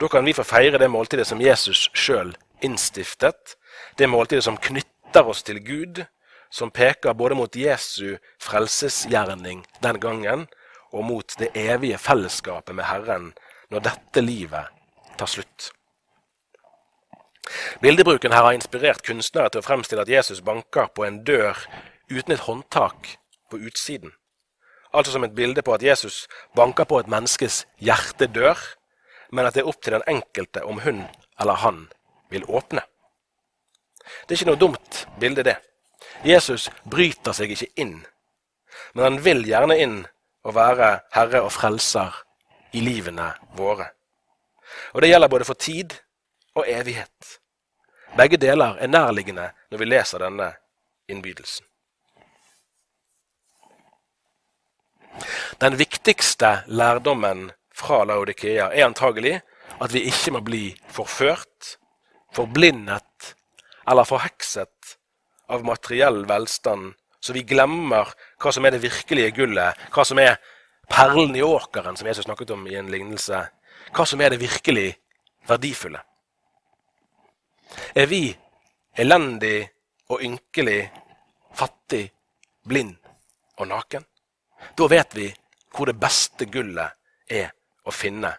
Da 0.00 0.08
kan 0.10 0.24
vi 0.26 0.34
få 0.34 0.42
feire 0.48 0.80
det 0.80 0.88
måltidet 0.90 1.28
som 1.28 1.40
Jesus 1.40 1.90
sjøl 1.94 2.32
innstiftet, 2.64 3.56
det 3.96 4.08
måltidet 4.10 4.44
som 4.44 4.58
knytter 4.60 5.28
oss 5.28 5.42
til 5.46 5.60
Gud, 5.64 6.04
som 6.50 6.70
peker 6.70 7.14
både 7.14 7.36
mot 7.38 7.56
Jesu 7.56 8.16
frelsesgjerning 8.42 9.62
den 9.82 10.00
gangen 10.02 10.46
og 10.90 11.04
mot 11.06 11.36
det 11.38 11.52
evige 11.54 11.98
fellesskapet 11.98 12.74
med 12.74 12.88
Herren 12.90 13.28
når 13.70 13.84
dette 13.86 14.24
livet 14.24 14.72
tar 15.18 15.30
slutt. 15.30 15.70
Bildebruken 17.82 18.32
her 18.32 18.44
har 18.46 18.54
inspirert 18.54 19.02
kunstnere 19.06 19.50
til 19.50 19.62
å 19.62 19.66
fremstille 19.66 20.02
at 20.02 20.10
Jesus 20.10 20.42
banker 20.42 20.90
på 20.94 21.06
en 21.06 21.22
dør 21.26 21.58
uten 22.10 22.34
et 22.34 22.46
håndtak 22.46 23.14
på 23.50 23.58
utsiden. 23.58 24.12
Altså 24.94 25.14
som 25.14 25.24
et 25.24 25.34
bilde 25.34 25.62
på 25.62 25.74
at 25.74 25.82
Jesus 25.86 26.26
banker 26.58 26.84
på 26.84 26.98
et 26.98 27.10
menneskes 27.10 27.64
hjertedør, 27.78 28.58
men 29.30 29.46
at 29.46 29.54
det 29.54 29.62
er 29.62 29.70
opp 29.70 29.78
til 29.82 29.94
den 29.94 30.06
enkelte 30.10 30.64
om 30.66 30.82
hun 30.82 31.04
eller 31.40 31.62
han 31.62 31.84
vil 32.30 32.46
åpne. 32.48 32.82
Det 34.26 34.34
er 34.34 34.40
ikke 34.40 34.50
noe 34.50 34.60
dumt 34.60 35.04
bilde, 35.20 35.44
det. 35.46 35.56
Jesus 36.26 36.68
bryter 36.84 37.34
seg 37.36 37.52
ikke 37.54 37.70
inn, 37.80 38.00
men 38.94 39.06
han 39.06 39.20
vil 39.24 39.44
gjerne 39.46 39.76
inn 39.80 39.96
og 40.44 40.56
være 40.56 40.90
herre 41.14 41.42
og 41.44 41.52
frelser 41.54 42.16
i 42.76 42.82
livene 42.84 43.30
våre. 43.58 43.90
Og 44.94 45.02
det 45.02 45.10
gjelder 45.10 45.32
både 45.32 45.46
for 45.48 45.58
tid 45.58 45.94
og 46.58 46.68
evighet. 46.68 47.36
Begge 48.18 48.38
deler 48.40 48.78
er 48.80 48.90
nærliggende 48.90 49.50
når 49.70 49.82
vi 49.82 49.88
leser 49.88 50.22
denne 50.22 50.52
innbydelsen. 51.10 51.66
Den 55.60 55.76
viktigste 55.78 56.62
lærdommen 56.66 57.50
fra 57.74 58.04
Laudikea 58.04 58.70
er 58.70 58.86
antagelig 58.86 59.40
at 59.80 59.92
vi 59.92 60.06
ikke 60.08 60.32
må 60.36 60.40
bli 60.44 60.64
forført, 60.88 61.76
forblindet 62.32 63.34
eller 63.90 64.04
forhekset 64.04 64.96
av 65.50 65.64
materiell 65.64 66.24
velstand, 66.26 66.94
så 67.20 67.32
vi 67.32 67.42
glemmer 67.42 68.12
hva 68.40 68.52
som 68.54 68.64
er 68.64 68.76
det 68.76 68.84
virkelige 68.84 69.34
gullet, 69.36 69.80
hva 69.92 70.04
som 70.06 70.20
er 70.22 70.38
perlen 70.90 71.34
i 71.36 71.42
åkeren, 71.42 71.96
som 71.96 72.08
Jesus 72.08 72.24
snakket 72.24 72.54
om 72.54 72.62
i 72.70 72.78
en 72.78 72.90
lignelse, 72.90 73.42
hva 73.90 74.06
som 74.06 74.20
er 74.20 74.32
det 74.32 74.40
virkelig 74.40 74.94
verdifulle. 75.48 76.00
Er 77.94 78.06
vi 78.10 78.30
elendig 78.98 79.68
og 80.10 80.22
ynkelig, 80.26 80.80
fattig, 81.54 82.06
blind 82.66 82.96
og 83.58 83.68
naken? 83.70 84.06
Da 84.76 84.88
vet 84.90 85.14
vi 85.16 85.28
hvor 85.74 85.86
det 85.86 85.98
beste 85.98 86.46
gullet 86.50 86.96
er 87.30 87.52
å 87.86 87.94
finne. 87.94 88.32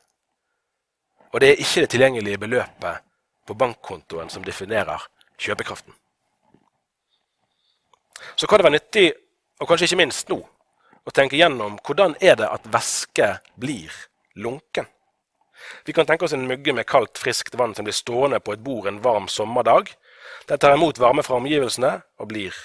Og 1.32 1.40
det 1.40 1.54
er 1.54 1.64
ikke 1.64 1.86
det 1.86 1.94
tilgjengelige 1.94 2.42
beløpet 2.42 3.11
på 3.48 3.58
bankkontoen 3.58 4.30
som 4.30 4.46
definerer 4.46 5.04
kjøpekraften. 5.42 5.94
Så 8.36 8.48
kan 8.48 8.60
det 8.60 8.68
være 8.68 8.78
nyttig, 8.78 9.08
og 9.62 9.70
kanskje 9.70 9.90
ikke 9.90 10.02
minst 10.04 10.30
nå, 10.30 10.40
å 11.02 11.14
tenke 11.16 11.38
gjennom 11.40 11.80
hvordan 11.86 12.16
er 12.22 12.38
det 12.38 12.50
at 12.50 12.68
væske 12.74 13.34
blir 13.60 13.94
lunken. 14.38 14.88
Vi 15.86 15.94
kan 15.94 16.06
tenke 16.06 16.26
oss 16.26 16.34
en 16.34 16.48
mugge 16.50 16.74
med 16.74 16.88
kaldt, 16.90 17.18
friskt 17.22 17.58
vann 17.58 17.76
som 17.78 17.86
blir 17.86 17.96
stående 17.98 18.42
på 18.42 18.56
et 18.56 18.64
bord 18.64 18.88
en 18.90 19.02
varm 19.02 19.28
sommerdag. 19.30 19.92
Den 20.50 20.62
tar 20.62 20.76
imot 20.76 21.00
varme 21.02 21.26
fra 21.26 21.38
omgivelsene 21.42 21.94
og 22.22 22.32
blir 22.32 22.56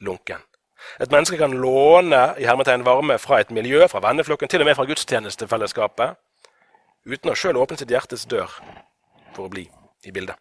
lunken. 0.00 0.40
Et 1.00 1.10
menneske 1.10 1.38
kan 1.38 1.54
låne 1.54 2.22
i 2.40 2.48
hermetegn 2.48 2.84
varme 2.84 3.18
fra 3.22 3.40
et 3.40 3.52
miljø, 3.54 3.84
fra 3.88 4.02
venneflokken, 4.02 4.50
til 4.50 4.64
og 4.64 4.68
med 4.68 4.76
fra 4.76 4.88
gudstjenestefellesskapet, 4.88 6.18
uten 7.06 7.30
å 7.30 7.36
sjøl 7.38 7.60
åpne 7.60 7.78
sitt 7.78 7.92
hjertes 7.92 8.26
dør 8.26 8.50
for 9.36 9.46
å 9.46 9.52
bli 9.52 9.68
i 10.04 10.12
bildet. 10.12 10.36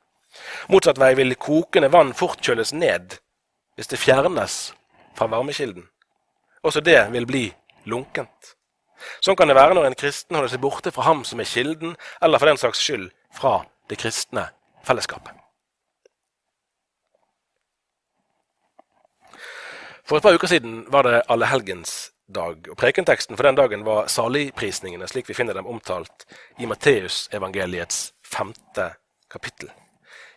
Motsatt 0.71 0.99
vei 1.01 1.13
vil 1.19 1.35
kokende 1.35 1.91
vann 1.91 2.13
fort 2.15 2.39
kjøles 2.43 2.73
ned 2.73 3.17
hvis 3.75 3.91
det 3.91 3.99
fjernes 3.99 4.57
fra 5.17 5.27
varmekilden. 5.31 5.87
Også 6.63 6.83
det 6.85 6.99
vil 7.11 7.27
bli 7.27 7.45
lunkent. 7.89 8.55
Sånn 9.25 9.35
kan 9.37 9.49
det 9.49 9.57
være 9.57 9.75
når 9.75 9.89
en 9.89 9.97
kristen 9.97 10.37
holder 10.37 10.53
seg 10.53 10.61
borte 10.61 10.93
fra 10.93 11.07
ham 11.07 11.23
som 11.25 11.41
er 11.41 11.49
kilden, 11.49 11.95
eller 12.21 12.41
for 12.41 12.51
den 12.51 12.61
saks 12.61 12.81
skyld 12.83 13.09
fra 13.33 13.61
det 13.89 13.97
kristne 14.01 14.51
fellesskapet. 14.85 15.33
For 20.05 20.19
et 20.19 20.25
par 20.25 20.35
uker 20.35 20.51
siden 20.51 20.83
var 20.91 21.07
det 21.07 21.23
allehelgensdag, 21.31 22.67
og 22.69 22.77
prekenteksten 22.77 23.37
for 23.39 23.47
den 23.47 23.57
dagen 23.57 23.85
var 23.87 24.09
saligprisningene, 24.11 25.07
slik 25.07 25.29
vi 25.29 25.37
finner 25.37 25.57
dem 25.57 25.69
omtalt 25.69 26.25
i 26.59 26.67
Matteusevangeliets 26.69 28.11
femte 28.27 28.91
kapittel. 29.31 29.71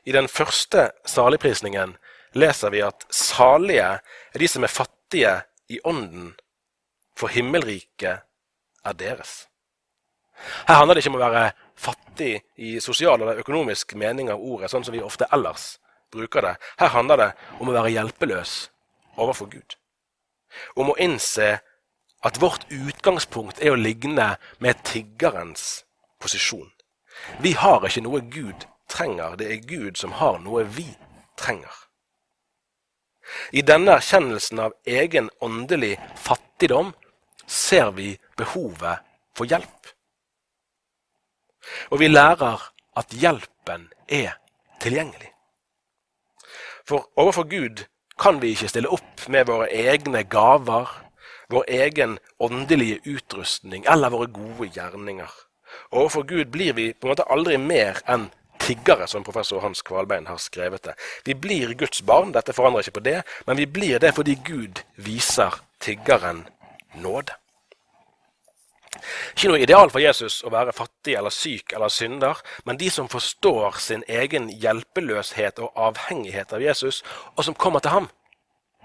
I 0.05 0.13
den 0.13 0.29
første 0.29 0.91
saligprisningen 1.09 1.97
leser 2.35 2.71
vi 2.75 2.83
at 2.85 3.07
salige 3.11 3.99
er 4.35 4.39
de 4.39 4.49
som 4.49 4.65
er 4.65 4.73
fattige 4.73 5.35
i 5.69 5.81
ånden, 5.85 6.35
for 7.17 7.31
himmelriket 7.31 8.25
er 8.85 8.97
deres. 8.99 9.47
Her 10.69 10.81
handler 10.81 10.95
det 10.95 11.05
ikke 11.05 11.15
om 11.15 11.21
å 11.21 11.25
være 11.25 11.45
fattig 11.79 12.33
i 12.57 12.75
sosial 12.83 13.23
eller 13.23 13.39
økonomisk 13.41 13.95
mening 13.99 14.31
av 14.33 14.43
ordet, 14.43 14.71
sånn 14.71 14.85
som 14.85 14.95
vi 14.95 15.03
ofte 15.03 15.29
ellers 15.33 15.77
bruker 16.13 16.45
det. 16.45 16.55
Her 16.79 16.93
handler 16.95 17.23
det 17.23 17.31
om 17.61 17.71
å 17.71 17.77
være 17.77 17.95
hjelpeløs 17.95 18.55
overfor 19.17 19.51
Gud. 19.55 19.79
Om 20.79 20.93
å 20.93 20.99
innse 21.03 21.57
at 22.25 22.41
vårt 22.43 22.67
utgangspunkt 22.73 23.61
er 23.63 23.75
å 23.75 23.81
ligne 23.81 24.35
med 24.63 24.83
tiggerens 24.87 25.85
posisjon. 26.23 26.71
Vi 27.43 27.55
har 27.59 27.85
ikke 27.87 28.05
noe 28.05 28.23
Gud 28.27 28.67
trenger, 28.95 29.37
det 29.37 29.51
er 29.53 29.67
Gud 29.69 29.99
som 30.01 30.15
har 30.21 30.39
noe 30.43 30.65
vi 30.77 30.87
trenger. 31.41 31.73
I 33.53 33.65
denne 33.67 33.97
erkjennelsen 33.99 34.61
av 34.61 34.75
egen 34.87 35.31
åndelig 35.43 35.97
fattigdom 36.21 36.93
ser 37.47 37.91
vi 37.97 38.15
behovet 38.39 39.05
for 39.37 39.49
hjelp. 39.49 39.93
Og 41.91 42.01
vi 42.01 42.11
lærer 42.13 42.69
at 42.97 43.17
hjelpen 43.17 43.89
er 44.09 44.37
tilgjengelig. 44.85 45.31
For 46.85 47.09
overfor 47.17 47.49
Gud 47.49 47.87
kan 48.21 48.43
vi 48.43 48.53
ikke 48.55 48.69
stille 48.69 48.93
opp 48.93 49.25
med 49.33 49.49
våre 49.49 49.71
egne 49.73 50.23
gaver, 50.29 50.91
vår 51.49 51.65
egen 51.69 52.19
åndelige 52.39 53.01
utrustning 53.09 53.85
eller 53.91 54.13
våre 54.13 54.29
gode 54.33 54.69
gjerninger. 54.77 55.33
Overfor 55.91 56.23
Gud 56.29 56.53
blir 56.53 56.77
vi 56.77 56.93
på 56.93 57.09
en 57.09 57.15
måte 57.15 57.27
aldri 57.33 57.57
mer 57.59 58.01
enn 58.09 58.29
tiggere, 58.65 59.07
som 59.11 59.25
professor 59.25 59.61
Hans 59.61 59.83
Kvalbein 59.85 60.27
har 60.27 60.41
skrevet 60.41 60.85
det. 60.89 60.97
Vi 61.25 61.35
blir 61.35 61.75
Guds 61.79 62.03
barn, 62.03 62.33
dette 62.33 62.57
forandrer 62.57 62.85
ikke 62.85 62.99
på 62.99 63.07
det, 63.07 63.21
men 63.47 63.61
vi 63.61 63.67
blir 63.67 64.01
det 64.03 64.15
fordi 64.17 64.39
Gud 64.45 64.83
viser 64.97 65.61
tiggeren 65.85 66.47
nåde. 67.01 67.37
Ikke 69.35 69.51
noe 69.51 69.61
ideal 69.61 69.91
for 69.91 70.01
Jesus 70.01 70.39
å 70.47 70.53
være 70.55 70.73
fattig 70.73 71.17
eller 71.19 71.35
syk 71.35 71.75
eller 71.75 71.93
synder, 71.93 72.41
men 72.65 72.79
de 72.81 72.89
som 72.93 73.11
forstår 73.11 73.81
sin 73.83 74.05
egen 74.09 74.49
hjelpeløshet 74.49 75.61
og 75.65 75.75
avhengighet 75.91 76.55
av 76.55 76.63
Jesus, 76.63 77.03
og 77.35 77.45
som 77.45 77.59
kommer 77.59 77.85
til 77.85 77.97
ham, 77.97 78.09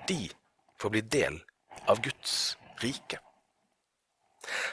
de 0.09 0.27
får 0.81 0.95
bli 0.95 1.05
del 1.05 1.39
av 1.87 2.01
Guds 2.03 2.57
rike. 2.83 3.21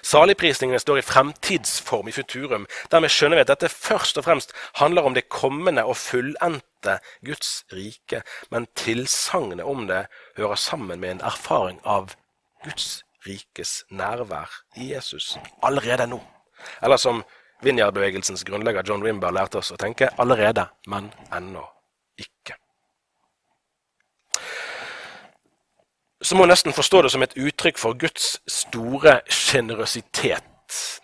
Saligprisningene 0.07 0.81
står 0.81 1.01
i 1.01 1.05
fremtidsform 1.07 2.09
i 2.09 2.15
futurum. 2.15 2.67
Skjønner 2.91 3.39
vi 3.39 3.45
at 3.45 3.53
dette 3.53 3.71
først 3.73 4.19
og 4.21 4.27
fremst 4.27 4.55
handler 4.81 5.09
om 5.09 5.17
det 5.17 5.29
kommende 5.33 5.85
og 5.85 5.99
fullendte 6.01 6.99
Guds 7.27 7.65
rike. 7.75 8.23
Men 8.51 8.69
tilsagnet 8.79 9.67
om 9.67 9.87
det 9.91 10.07
hører 10.37 10.61
sammen 10.61 11.01
med 11.01 11.17
en 11.17 11.25
erfaring 11.33 11.81
av 11.85 12.15
Guds 12.65 13.03
rikes 13.27 13.81
nærvær 13.91 14.53
i 14.77 14.93
Jesus 14.93 15.35
allerede 15.67 16.07
nå. 16.11 16.21
Eller 16.83 17.01
som 17.01 17.25
Vinjard-bevegelsens 17.65 18.45
grunnlegger 18.45 18.85
John 18.87 19.03
Wimber 19.03 19.33
lærte 19.33 19.59
oss 19.63 19.73
å 19.73 19.81
tenke 19.81 20.11
allerede, 20.21 20.69
men 20.93 21.09
ennå 21.35 21.65
ikke. 22.21 22.59
Så 26.23 26.37
må 26.37 26.47
vi 26.47 26.49
nesten 26.49 26.73
forstå 26.73 27.03
det 27.03 27.11
som 27.13 27.23
et 27.23 27.35
uttrykk 27.37 27.79
for 27.79 27.97
Guds 28.01 28.39
store 28.49 29.19
sjenerøsitet. 29.29 30.45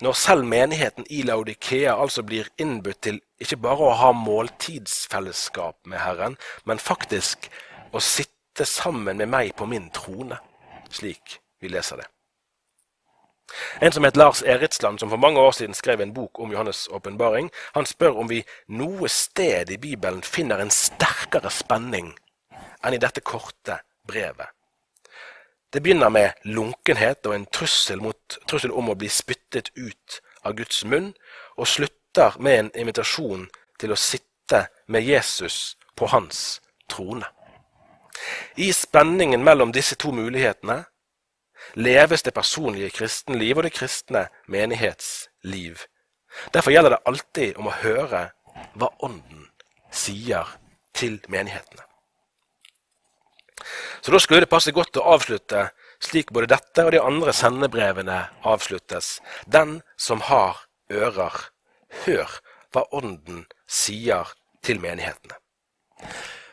Når 0.00 0.12
selv 0.18 0.44
menigheten 0.48 1.04
i 1.10 1.20
Laudikea 1.22 1.92
altså 1.94 2.22
blir 2.26 2.48
innbudt 2.58 3.02
til 3.04 3.20
ikke 3.40 3.60
bare 3.62 3.90
å 3.90 3.98
ha 4.00 4.08
måltidsfellesskap 4.16 5.76
med 5.86 6.00
Herren, 6.00 6.38
men 6.64 6.80
faktisk 6.82 7.50
å 7.92 8.00
sitte 8.00 8.64
sammen 8.66 9.20
med 9.20 9.28
meg 9.28 9.52
på 9.56 9.68
min 9.68 9.90
trone, 9.94 10.40
slik 10.90 11.38
vi 11.60 11.70
leser 11.70 12.00
det. 12.00 12.08
En 13.84 13.92
som 13.92 14.04
het 14.08 14.16
Lars 14.16 14.40
Eritsland, 14.42 15.00
som 15.00 15.12
for 15.12 15.20
mange 15.20 15.40
år 15.40 15.52
siden 15.52 15.76
skrev 15.76 16.00
en 16.00 16.14
bok 16.16 16.40
om 16.40 16.52
Johannes' 16.52 16.88
åpenbaring, 16.88 17.50
han 17.76 17.86
spør 17.86 18.24
om 18.24 18.32
vi 18.32 18.40
noe 18.72 19.12
sted 19.12 19.70
i 19.70 19.78
Bibelen 19.78 20.24
finner 20.24 20.62
en 20.62 20.72
sterkere 20.72 21.52
spenning 21.52 22.14
enn 22.82 22.96
i 22.96 23.02
dette 23.02 23.20
korte 23.20 23.82
brevet. 24.08 24.48
Det 25.72 25.80
begynner 25.80 26.10
med 26.12 26.32
lunkenhet 26.44 27.26
og 27.26 27.34
en 27.34 27.46
trussel, 27.48 28.02
mot, 28.04 28.38
trussel 28.48 28.74
om 28.76 28.90
å 28.92 28.96
bli 28.98 29.08
spyttet 29.08 29.70
ut 29.72 30.18
av 30.44 30.56
Guds 30.58 30.82
munn, 30.84 31.12
og 31.56 31.68
slutter 31.68 32.36
med 32.44 32.58
en 32.58 32.72
invitasjon 32.82 33.46
til 33.80 33.94
å 33.94 33.98
sitte 33.98 34.66
med 34.86 35.06
Jesus 35.08 35.78
på 35.96 36.10
hans 36.12 36.60
trone. 36.92 37.24
I 38.60 38.68
spenningen 38.76 39.44
mellom 39.44 39.72
disse 39.72 39.96
to 39.96 40.12
mulighetene 40.12 40.82
leves 41.74 42.22
det 42.26 42.34
personlige 42.36 42.92
kristenliv 42.92 43.56
og 43.56 43.64
det 43.64 43.72
kristne 43.72 44.26
menighetsliv. 44.52 45.86
Derfor 46.52 46.74
gjelder 46.74 46.96
det 46.96 47.06
alltid 47.08 47.56
om 47.56 47.70
å 47.70 47.78
høre 47.80 48.26
hva 48.76 48.92
Ånden 49.00 49.48
sier 49.92 50.58
til 50.92 51.20
menighetene. 51.32 51.88
Så 54.00 54.12
da 54.12 54.20
skulle 54.20 54.44
det 54.44 54.50
passe 54.52 54.74
godt 54.74 54.98
å 55.00 55.06
avslutte 55.14 55.68
slik 56.02 56.32
både 56.34 56.50
dette 56.54 56.84
og 56.84 56.92
de 56.94 57.00
andre 57.02 57.32
sendebrevene 57.36 58.18
avsluttes. 58.48 59.20
Den 59.46 59.80
som 59.96 60.24
har 60.28 60.64
ører, 60.92 61.48
hør 62.04 62.38
hva 62.72 62.86
Ånden 62.96 63.44
sier 63.68 64.32
til 64.64 64.80
menighetene. 64.82 65.38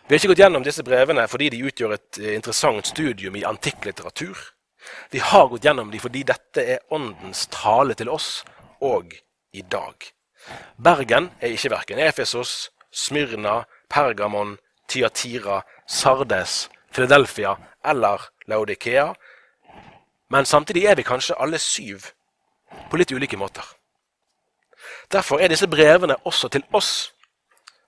Vi 0.09 0.15
har 0.15 0.19
ikke 0.19 0.31
gått 0.31 0.41
gjennom 0.41 0.63
disse 0.65 0.83
brevene 0.85 1.27
fordi 1.29 1.51
de 1.53 1.65
utgjør 1.69 1.95
et 1.95 2.19
interessant 2.33 2.87
studium 2.89 3.35
i 3.37 3.45
antikk 3.45 3.85
litteratur. 3.85 4.37
Vi 5.13 5.21
har 5.21 5.49
gått 5.51 5.65
gjennom 5.67 5.91
dem 5.91 6.01
fordi 6.01 6.23
dette 6.25 6.63
er 6.75 6.85
Åndens 6.95 7.45
tale 7.53 7.97
til 7.97 8.09
oss 8.09 8.39
og 8.81 9.13
i 9.53 9.61
dag. 9.61 10.09
Bergen 10.77 11.29
er 11.39 11.53
ikke 11.53 11.73
verken 11.75 12.01
Efesos, 12.01 12.71
Smyrna, 12.89 13.63
Pergamon, 13.89 14.57
Tyatira, 14.89 15.61
Sardes, 15.85 16.69
Philadelphia 16.91 17.55
eller 17.85 18.21
Laudikea. 18.47 19.13
Men 20.29 20.45
samtidig 20.45 20.85
er 20.85 20.95
vi 20.95 21.03
kanskje 21.03 21.37
alle 21.39 21.59
syv 21.59 22.11
på 22.89 22.97
litt 22.97 23.11
ulike 23.11 23.37
måter. 23.37 23.65
Derfor 25.11 25.41
er 25.41 25.49
disse 25.49 25.67
brevene 25.67 26.15
også 26.25 26.49
til 26.53 26.63
oss, 26.73 27.11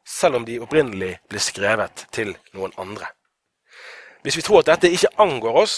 selv 0.05 0.35
om 0.35 0.45
de 0.45 0.59
opprinnelig 0.61 1.19
ble 1.29 1.39
skrevet 1.39 2.07
til 2.11 2.33
noen 2.53 2.73
andre. 2.77 3.11
Hvis 4.21 4.37
vi 4.37 4.45
tror 4.45 4.61
at 4.61 4.71
dette 4.73 4.91
ikke 4.91 5.13
angår 5.21 5.61
oss, 5.63 5.75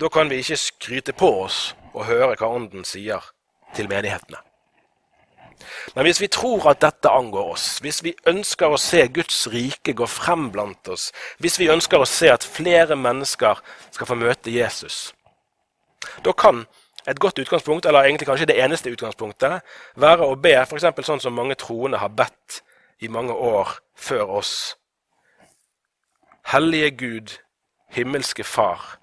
da 0.00 0.08
kan 0.08 0.30
vi 0.30 0.40
ikke 0.40 0.56
skryte 0.56 1.12
på 1.12 1.28
oss 1.44 1.74
og 1.92 2.06
høre 2.08 2.34
hva 2.36 2.48
Ånden 2.48 2.84
sier 2.88 3.20
til 3.76 3.88
menighetene. 3.88 4.40
Men 5.94 6.06
hvis 6.06 6.20
vi 6.22 6.28
tror 6.32 6.68
at 6.70 6.82
dette 6.82 7.10
angår 7.10 7.52
oss, 7.54 7.66
hvis 7.84 8.02
vi 8.04 8.14
ønsker 8.28 8.72
å 8.72 8.80
se 8.80 9.06
Guds 9.14 9.46
rike 9.52 9.94
gå 9.96 10.06
frem 10.08 10.50
blant 10.54 10.88
oss, 10.92 11.10
hvis 11.42 11.58
vi 11.60 11.70
ønsker 11.72 12.02
å 12.02 12.08
se 12.08 12.30
at 12.32 12.46
flere 12.46 12.96
mennesker 12.96 13.60
skal 13.90 14.08
få 14.08 14.18
møte 14.18 14.54
Jesus, 14.54 15.12
da 16.24 16.32
kan 16.32 16.64
et 17.06 17.18
godt 17.18 17.38
utgangspunkt, 17.38 17.86
eller 17.86 18.06
egentlig 18.06 18.26
kanskje 18.26 18.46
det 18.46 18.58
eneste 18.62 18.90
utgangspunktet, 18.90 19.62
være 19.98 20.26
å 20.26 20.36
be 20.38 20.54
f.eks. 20.62 20.86
sånn 21.02 21.22
som 21.22 21.34
mange 21.34 21.58
troende 21.58 21.98
har 21.98 22.12
bedt 22.14 22.62
i 23.02 23.10
mange 23.10 23.34
år 23.34 23.78
før 23.98 24.38
oss. 24.38 24.76
Hellige 26.52 26.90
Gud, 26.90 27.34
himmelske 27.90 28.44
Far. 28.44 28.98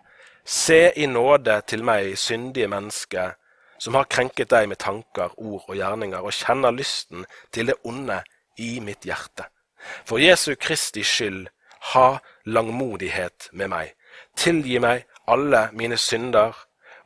Se 0.45 0.89
i 0.95 1.06
nåde 1.06 1.60
til 1.67 1.84
meg, 1.86 2.15
syndige 2.17 2.69
menneske, 2.72 3.34
som 3.80 3.96
har 3.96 4.10
krenket 4.12 4.52
deg 4.52 4.68
med 4.70 4.80
tanker, 4.82 5.34
ord 5.38 5.63
og 5.68 5.78
gjerninger, 5.78 6.20
og 6.20 6.36
kjenner 6.36 6.76
lysten 6.76 7.26
til 7.52 7.72
det 7.72 7.80
onde 7.88 8.22
i 8.60 8.80
mitt 8.84 9.08
hjerte. 9.08 9.48
For 10.06 10.20
Jesu 10.20 10.56
Kristi 10.60 11.04
skyld, 11.04 11.48
ha 11.94 12.20
langmodighet 12.46 13.50
med 13.56 13.72
meg. 13.72 13.94
Tilgi 14.36 14.80
meg 14.84 15.06
alle 15.28 15.70
mine 15.74 15.98
synder, 15.98 16.58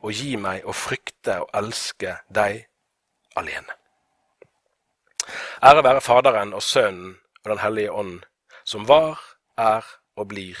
og 0.04 0.12
gi 0.12 0.34
meg 0.36 0.66
å 0.68 0.74
frykte 0.76 1.38
og 1.44 1.52
elske 1.56 2.18
deg 2.28 2.66
alene. 3.40 3.78
Ære 5.64 5.84
være 5.84 6.02
Faderen 6.04 6.52
og 6.52 6.62
Sønnen 6.62 7.14
og 7.44 7.50
Den 7.50 7.58
hellige 7.58 7.92
ånd, 7.92 8.20
som 8.64 8.88
var, 8.88 9.20
er 9.56 9.84
og 10.16 10.28
blir 10.28 10.58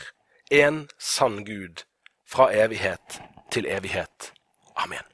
en 0.50 0.88
sann 0.98 1.44
Gud 1.44 1.84
fra 2.28 2.50
evighet 2.52 3.20
til 3.50 3.66
evighet. 3.66 4.32
Amen. 4.76 5.13